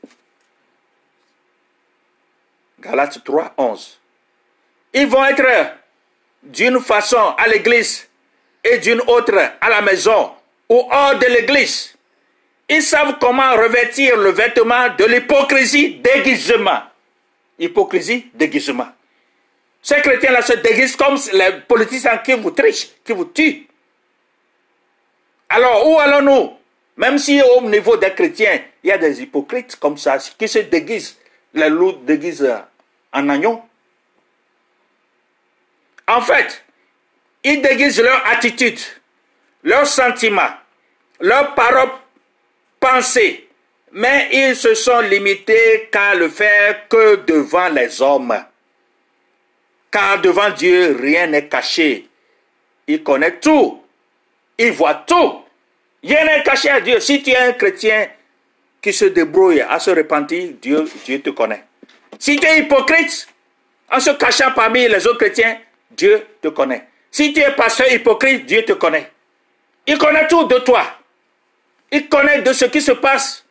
Galates 2.80 3.24
3, 3.24 3.54
11. 3.58 4.00
Ils 4.94 5.08
vont 5.08 5.26
être 5.26 5.76
d'une 6.42 6.80
façon 6.80 7.36
à 7.38 7.48
l'église 7.48 8.08
et 8.64 8.78
d'une 8.80 9.02
autre 9.02 9.38
à 9.60 9.70
la 9.70 9.82
maison 9.82 10.32
ou 10.70 10.88
hors 10.90 11.18
de 11.18 11.26
l'église. 11.28 11.96
Ils 12.70 12.82
savent 12.82 13.18
comment 13.20 13.52
revêtir 13.52 14.16
le 14.18 14.32
vêtement 14.32 14.90
de 14.98 15.06
l'hypocrisie 15.06 15.96
déguisement. 15.96 16.84
Hypocrisie, 17.60 18.28
déguisement. 18.34 18.88
Ces 19.84 20.02
chrétiens-là 20.02 20.42
se 20.42 20.54
déguisent 20.54 20.96
comme 20.96 21.18
les 21.34 21.52
politiciens 21.68 22.18
qui 22.20 22.34
vous 22.34 22.52
trichent, 22.52 22.88
qui 23.04 23.14
vous 23.14 23.26
tuent. 23.26 23.68
Alors, 25.50 25.88
où 25.90 26.00
allons-nous? 26.00 26.61
Même 26.98 27.18
si 27.18 27.42
au 27.42 27.62
niveau 27.62 27.98
des 27.98 28.14
chrétiens, 28.14 28.62
il 28.84 28.90
y 28.90 28.92
a 28.92 28.98
des 28.98 29.22
hypocrites 29.22 29.76
comme 29.78 29.98
ça 29.98 30.18
qui 30.18 30.48
se 30.48 30.60
déguisent, 30.60 31.18
les 31.54 31.70
loups 31.70 31.94
déguisent 32.04 32.54
en 33.14 33.30
agneau. 33.30 33.62
En 36.08 36.22
fait, 36.22 36.64
ils 37.44 37.62
déguisent 37.62 38.02
leur 38.02 38.26
attitude, 38.28 38.80
leurs 39.64 39.88
sentiments, 39.88 40.52
leurs 41.20 41.56
paroles, 41.56 41.92
pensées, 42.80 43.48
mais 43.94 44.30
ils 44.32 44.56
se 44.56 44.74
sont 44.74 45.02
limités 45.02 45.90
qu'à 45.92 46.16
le 46.16 46.30
faire 46.30 46.88
que 46.88 47.18
devant 47.18 47.70
les 47.70 48.02
hommes. 48.02 48.44
Car 49.92 50.22
devant 50.22 50.50
Dieu, 50.52 50.98
rien 51.00 51.28
n'est 51.28 51.48
caché. 51.48 52.08
Il 52.88 53.04
connaît 53.04 53.40
tout. 53.40 53.84
Il 54.58 54.72
voit 54.72 54.96
tout. 54.96 55.44
Rien 56.04 56.26
n'est 56.26 56.44
caché 56.44 56.70
à 56.70 56.82
Dieu. 56.82 57.00
Si 57.00 57.22
tu 57.22 57.30
es 57.30 57.38
un 57.38 57.54
chrétien 57.54 58.08
qui 58.82 58.92
se 58.92 59.06
débrouille 59.06 59.62
à 59.62 59.80
se 59.80 59.92
repentir, 59.92 60.54
Dieu, 60.62 60.86
Dieu 61.06 61.22
te 61.22 61.30
connaît. 61.30 61.64
Si 62.18 62.36
tu 62.38 62.46
es 62.48 62.60
hypocrite, 62.60 63.28
en 63.92 64.00
se 64.00 64.12
cachant 64.12 64.52
parmi 64.52 64.88
les 64.88 65.06
autres 65.06 65.18
chrétiens, 65.20 65.60
Dieu 65.92 66.26
te 66.42 66.48
connaît. 66.48 66.88
Si 67.12 67.34
tu 67.34 67.42
es 67.42 67.52
pasteur 67.52 67.92
hypocrite, 67.92 68.46
Dieu 68.46 68.64
te 68.64 68.74
connaît. 68.74 69.12
Il 69.86 69.98
connaît 69.98 70.28
tout 70.28 70.46
de 70.46 70.60
toi. 70.60 70.84
Il 71.92 72.08
connaît 72.08 72.42
de 72.42 72.54
ce 72.54 72.66
qui 72.66 72.82
se 72.82 72.94
passe 72.94 73.44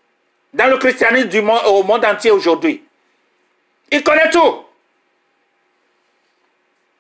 dans 0.53 0.67
le 0.67 0.79
christianisme 0.79 1.29
du 1.29 1.43
monde, 1.43 1.61
au 1.67 1.83
monde 1.83 2.05
entier 2.05 2.31
aujourd'hui. 2.31 2.83
Il 3.93 4.03
connaît 4.03 4.31
tout. 4.31 4.65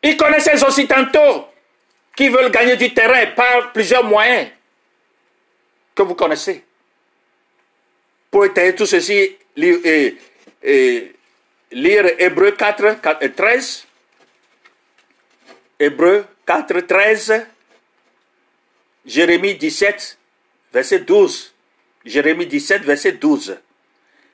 Il 0.02 0.16
connaît 0.16 0.40
ces 0.40 0.62
occidentaux 0.62 1.48
qui 2.14 2.28
veulent 2.28 2.50
gagner 2.50 2.76
du 2.76 2.92
terrain 2.92 3.26
par 3.34 3.72
plusieurs 3.72 4.04
moyens 4.04 4.48
que 6.00 6.08
vous 6.08 6.14
connaissez. 6.14 6.64
Pour 8.30 8.46
étayer 8.46 8.74
tout 8.74 8.86
ceci, 8.86 9.36
lire, 9.56 10.14
Hébreu 12.18 12.52
4, 12.52 13.00
13. 13.36 13.86
Hébreu 15.78 16.24
4, 16.46 16.80
13. 16.80 17.46
Jérémie 19.04 19.54
17, 19.56 20.18
verset 20.72 21.00
12. 21.00 21.52
Jérémie 22.04 22.46
17, 22.46 22.82
verset 22.82 23.12
12. 23.12 23.58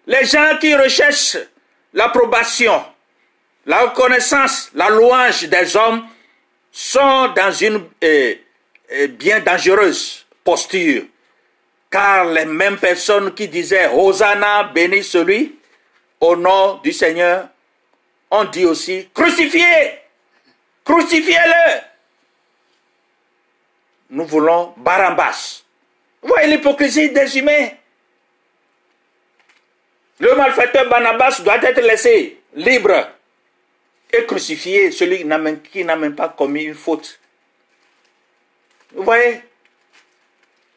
Les 0.07 0.25
gens 0.25 0.59
qui 0.61 0.75
recherchent 0.75 1.39
l'approbation, 1.93 2.85
la 3.65 3.87
reconnaissance, 3.87 4.71
la 4.75 4.89
louange 4.89 5.49
des 5.49 5.77
hommes 5.77 6.07
sont 6.71 7.33
dans 7.35 7.51
une 7.51 7.89
euh, 8.05 8.35
euh, 8.93 9.09
bien 9.09 9.41
dangereuse 9.41 10.27
posture. 10.45 11.07
Car 11.91 12.25
les 12.27 12.45
mêmes 12.45 12.79
personnes 12.79 13.33
qui 13.35 13.49
disaient 13.49 13.89
Hosanna, 13.93 14.65
béni 14.65 15.05
celui, 15.05 15.59
au 16.21 16.37
nom 16.37 16.75
du 16.79 16.93
Seigneur, 16.93 17.49
ont 18.31 18.45
dit 18.45 18.65
aussi 18.65 19.09
crucifiez, 19.15 20.01
crucifiez-le. 20.85 21.81
Nous 24.11 24.27
voulons 24.27 24.75
Barambas. 24.77 25.63
Vous 26.23 26.29
voyez 26.29 26.49
l'hypocrisie 26.49 27.11
des 27.11 27.39
humains. 27.39 27.69
Le 30.19 30.35
malfaiteur 30.35 30.89
Barnabas 30.89 31.41
doit 31.45 31.63
être 31.63 31.81
laissé 31.83 32.41
libre 32.55 33.11
et 34.13 34.25
crucifié, 34.25 34.91
celui 34.91 35.19
qui 35.71 35.85
n'a 35.85 35.97
même 35.97 36.15
pas 36.15 36.31
commis 36.31 36.65
une 36.65 36.75
faute. 36.75 37.21
Vous 38.95 39.03
voyez? 39.03 39.43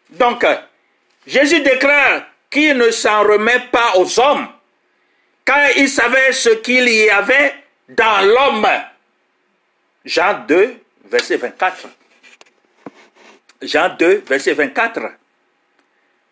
Donc, 0.09 0.45
Jésus 1.29 1.59
déclare 1.61 2.23
qu'il 2.49 2.75
ne 2.75 2.89
s'en 2.89 3.21
remet 3.21 3.59
pas 3.71 3.93
aux 3.97 4.19
hommes, 4.19 4.47
car 5.45 5.69
il 5.77 5.87
savait 5.87 6.31
ce 6.31 6.49
qu'il 6.49 6.89
y 6.89 7.07
avait 7.07 7.53
dans 7.87 8.25
l'homme. 8.25 8.67
Jean 10.03 10.43
2, 10.47 10.75
verset 11.05 11.37
24. 11.37 11.87
Jean 13.61 13.89
2, 13.89 14.23
verset 14.27 14.53
24. 14.53 15.01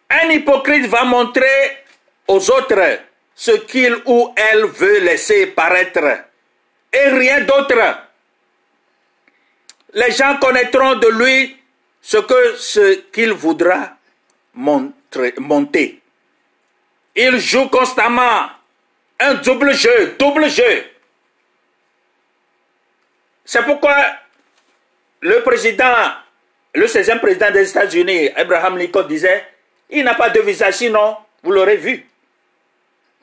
Un 0.09 0.29
hypocrite 0.29 0.87
va 0.87 1.03
montrer 1.03 1.85
aux 2.27 2.49
autres 2.49 2.99
ce 3.35 3.51
qu'il 3.51 4.01
ou 4.05 4.33
elle 4.35 4.65
veut 4.65 5.01
laisser 5.01 5.45
paraître, 5.47 6.23
et 6.91 7.09
rien 7.09 7.41
d'autre. 7.41 7.75
les 9.93 10.11
gens 10.11 10.37
connaîtront 10.37 10.95
de 10.95 11.07
lui 11.07 11.55
ce 12.01 12.17
que 12.17 12.55
ce 12.55 12.95
qu'il 13.11 13.33
voudra 13.33 13.96
monter. 14.57 16.01
Il 17.15 17.39
joue 17.39 17.69
constamment 17.69 18.49
un 19.19 19.33
double 19.35 19.73
jeu, 19.73 20.15
double 20.19 20.49
jeu. 20.49 20.85
C'est 23.45 23.63
pourquoi 23.63 23.95
le 25.21 25.41
président, 25.41 26.11
le 26.73 26.85
16e 26.85 27.19
président 27.19 27.51
des 27.51 27.69
États-Unis, 27.69 28.29
Abraham 28.35 28.77
Lincoln, 28.77 29.03
disait, 29.03 29.45
il 29.89 30.03
n'a 30.03 30.15
pas 30.15 30.29
de 30.29 30.41
visage, 30.41 30.75
sinon 30.75 31.17
vous 31.41 31.51
l'aurez 31.51 31.77
vu. 31.77 32.05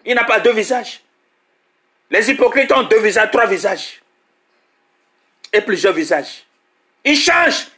Il 0.04 0.14
n'a 0.14 0.24
pas 0.24 0.40
deux 0.40 0.52
visages. 0.52 1.00
Les 2.10 2.30
hypocrites 2.30 2.72
ont 2.72 2.84
deux 2.84 3.00
visages, 3.00 3.30
trois 3.30 3.46
visages. 3.46 4.00
Et 5.52 5.60
plusieurs 5.60 5.92
visages. 5.92 6.44
Ils 7.04 7.16
changent 7.16 7.68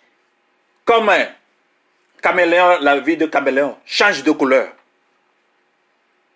comme 0.85 1.11
la 2.35 2.99
vie 3.01 3.17
de 3.17 3.27
caméléon 3.27 3.77
change 3.85 4.23
de 4.23 4.31
couleur. 4.33 4.73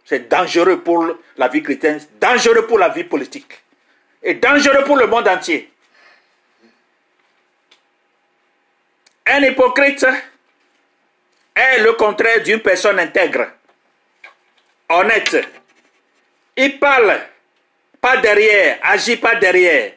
C'est 0.05 0.29
dangereux 0.29 0.81
pour 0.83 1.17
la 1.37 1.49
vie 1.49 1.63
chrétienne, 1.63 2.01
dangereux 2.21 2.67
pour 2.67 2.79
la 2.79 2.89
vie 2.89 3.05
politique 3.05 3.53
et 4.23 4.35
dangereux 4.35 4.85
pour 4.85 4.97
le 4.97 5.07
monde 5.07 5.29
entier. 5.29 5.71
Un 9.27 9.41
hypocrite 9.43 10.05
est 11.55 11.83
le 11.83 11.93
contraire 11.93 12.43
d'une 12.43 12.61
personne 12.61 12.99
intègre, 12.99 13.47
honnête. 14.89 15.37
Il 16.57 16.79
parle 16.79 17.21
pas 18.01 18.17
derrière, 18.17 18.79
agit 18.83 19.17
pas 19.17 19.37
derrière. 19.37 19.93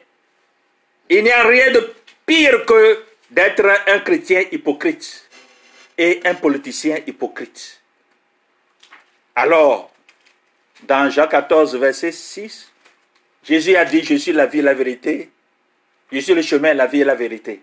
Il 1.08 1.24
n'y 1.24 1.30
a 1.30 1.42
rien 1.42 1.72
de 1.72 1.92
pire 2.24 2.64
que 2.64 3.04
d'être 3.30 3.66
un 3.88 3.98
chrétien 4.00 4.44
hypocrite 4.52 5.24
et 5.96 6.20
un 6.24 6.34
politicien 6.34 6.98
hypocrite. 7.06 7.80
Alors, 9.34 9.90
dans 10.82 11.10
Jean 11.10 11.26
14, 11.26 11.76
verset 11.76 12.12
6, 12.12 12.72
Jésus 13.42 13.76
a 13.76 13.84
dit, 13.84 14.02
je 14.02 14.14
suis 14.14 14.32
la 14.32 14.46
vie 14.46 14.60
et 14.60 14.62
la 14.62 14.74
vérité, 14.74 15.30
je 16.10 16.18
suis 16.18 16.34
le 16.34 16.42
chemin, 16.42 16.74
la 16.74 16.86
vie 16.86 17.00
et 17.00 17.04
la 17.04 17.14
vérité. 17.14 17.62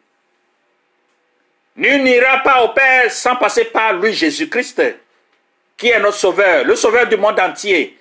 Nul 1.75 2.03
n'ira 2.03 2.39
pas 2.43 2.63
au 2.63 2.69
Père 2.69 3.11
sans 3.11 3.35
passer 3.37 3.65
par 3.65 3.93
lui, 3.93 4.13
Jésus-Christ, 4.13 4.81
qui 5.77 5.89
est 5.89 5.99
notre 5.99 6.17
sauveur, 6.17 6.65
le 6.65 6.75
sauveur 6.75 7.07
du 7.07 7.17
monde 7.17 7.39
entier. 7.39 7.97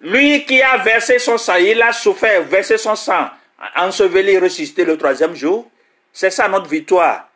Lui 0.00 0.44
qui 0.44 0.60
a 0.60 0.78
versé 0.78 1.18
son 1.18 1.38
sang, 1.38 1.56
il 1.56 1.80
a 1.82 1.92
souffert, 1.92 2.42
versé 2.42 2.78
son 2.78 2.96
sang, 2.96 3.28
enseveli, 3.76 4.38
ressuscité 4.38 4.84
le 4.84 4.96
troisième 4.98 5.34
jour. 5.34 5.70
C'est 6.12 6.30
ça 6.30 6.48
notre 6.48 6.68
victoire. 6.68 7.28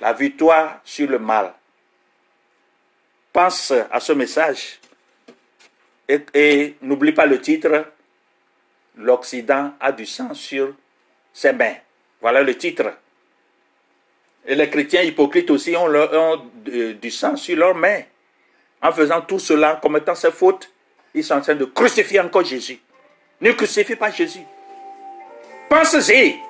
La 0.00 0.12
victoire 0.12 0.80
sur 0.84 1.08
le 1.08 1.18
mal. 1.18 1.54
Pense 3.36 3.70
à 3.90 4.00
ce 4.00 4.14
message 4.14 4.80
et, 6.08 6.74
n'oublie 6.80 7.12
pas 7.12 7.26
le 7.26 7.38
titre. 7.38 7.84
L'Occident 8.96 9.74
a 9.78 9.92
du 9.92 10.06
sang 10.06 10.32
sur 10.32 10.72
ses 11.34 11.52
mains. 11.52 11.74
Voilà 12.22 12.40
le 12.40 12.56
titre. 12.56 12.94
Et 14.46 14.54
les 14.54 14.70
chrétiens 14.70 15.02
hypocrites 15.02 15.50
aussi 15.50 15.76
ont, 15.76 16.50
du 16.64 17.10
sang 17.10 17.36
sur 17.36 17.58
leurs 17.58 17.74
mains. 17.74 18.00
En 18.80 18.90
faisant 18.90 19.20
tout 19.20 19.38
cela, 19.38 19.76
en 19.76 19.80
commettant 19.80 20.14
ces 20.14 20.30
fautes, 20.30 20.72
ils 21.12 21.22
sont 21.22 21.34
en 21.34 21.42
train 21.42 21.56
de 21.56 21.66
crucifier 21.66 22.20
encore 22.20 22.42
Jésus. 22.42 22.80
Ne 23.42 23.52
crucifie 23.52 23.96
pas 23.96 24.10
Jésus. 24.10 24.46
Pensez-y. 25.68 26.45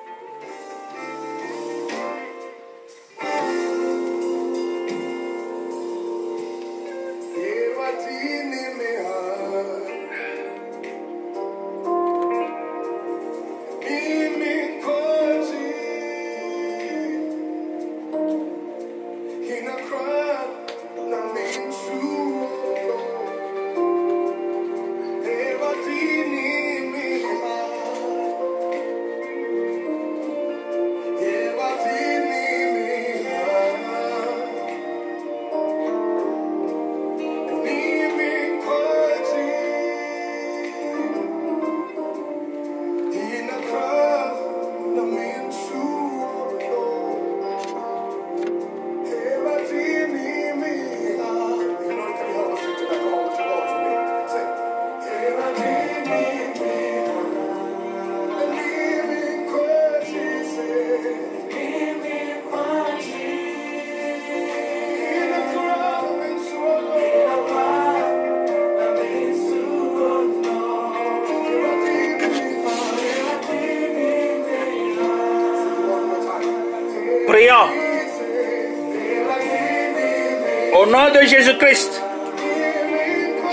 De 81.11 81.25
Jésus-Christ, 81.25 82.01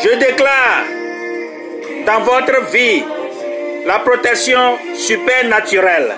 je 0.02 0.18
déclare 0.18 0.84
dans 2.06 2.20
votre 2.20 2.70
vie 2.70 3.02
la 3.86 3.98
protection 4.00 4.78
supernaturelle. 4.94 6.14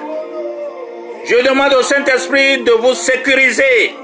Je 1.24 1.36
demande 1.48 1.74
au 1.74 1.82
Saint-Esprit 1.82 2.62
de 2.62 2.72
vous 2.72 2.94
sécuriser 2.94 3.94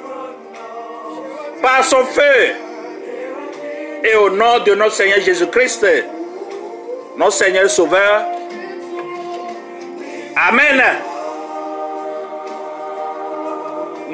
par 1.62 1.84
son 1.84 2.04
feu 2.04 2.54
et 4.04 4.14
au 4.16 4.30
nom 4.30 4.58
de 4.60 4.74
notre 4.74 4.94
Seigneur 4.94 5.20
Jésus-Christ, 5.20 5.86
notre 7.16 7.32
Seigneur 7.32 7.70
Sauveur. 7.70 8.24
Amen. 10.34 10.82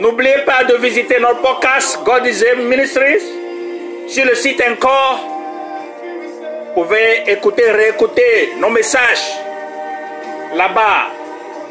N'oubliez 0.00 0.44
pas 0.46 0.62
de 0.62 0.76
visiter 0.76 1.18
notre 1.18 1.40
podcast 1.40 1.98
God 2.04 2.24
is 2.24 2.44
Ministries 2.56 3.24
sur 4.06 4.24
le 4.26 4.36
site 4.36 4.62
encore. 4.70 5.18
Vous 6.76 6.84
pouvez 6.84 7.24
écouter, 7.26 7.68
réécouter 7.72 8.52
nos 8.60 8.70
messages 8.70 9.26
là-bas 10.54 11.08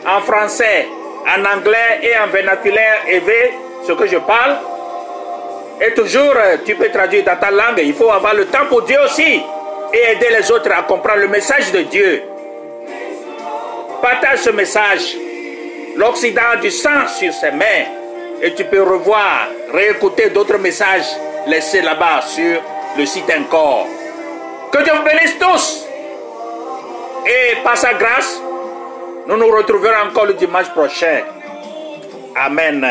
en 0.06 0.20
français, 0.20 0.88
en 1.26 1.46
anglais 1.46 2.02
et 2.02 2.18
en 2.18 2.28
vernaculaire 2.28 3.04
élevé, 3.08 3.54
ce 3.88 3.94
que 3.94 4.06
je 4.06 4.18
parle. 4.18 4.58
Et 5.80 5.94
toujours, 5.94 6.36
tu 6.66 6.76
peux 6.76 6.90
traduire 6.90 7.24
dans 7.24 7.38
ta 7.38 7.50
langue. 7.50 7.80
Il 7.80 7.94
faut 7.94 8.12
avoir 8.12 8.34
le 8.34 8.48
temps 8.48 8.66
pour 8.68 8.82
Dieu 8.82 8.98
aussi 9.06 9.42
et 9.94 10.12
aider 10.12 10.36
les 10.38 10.52
autres 10.52 10.72
à 10.78 10.84
comprendre 10.84 11.20
le 11.20 11.30
message 11.30 11.72
de 11.72 11.80
Dieu. 11.84 12.24
Partage 14.02 14.40
ce 14.40 14.50
message. 14.50 15.16
L'Occident 15.96 16.60
du 16.62 16.72
sang 16.72 17.08
sur 17.08 17.32
ses 17.32 17.52
mains 17.52 17.97
et 18.42 18.54
tu 18.54 18.64
peux 18.66 18.84
revoir, 18.84 19.48
réécouter 19.74 20.30
d'autres 20.30 20.58
messages 20.58 21.08
laissés 21.48 21.82
là-bas 21.82 22.22
sur 22.22 22.62
le 22.98 23.06
site 23.06 23.32
encore. 23.32 23.88
Que 24.72 24.84
Dieu 24.84 24.94
vous 24.94 25.04
bénisse 25.04 25.38
tous. 25.40 25.86
Et 27.26 27.56
par 27.64 27.78
sa 27.78 27.94
grâce, 27.94 28.40
nous 29.28 29.38
nous 29.38 29.48
retrouverons 29.48 30.08
encore 30.10 30.26
le 30.26 30.34
dimanche 30.34 30.70
prochain. 30.70 31.22
Amen. 32.36 32.86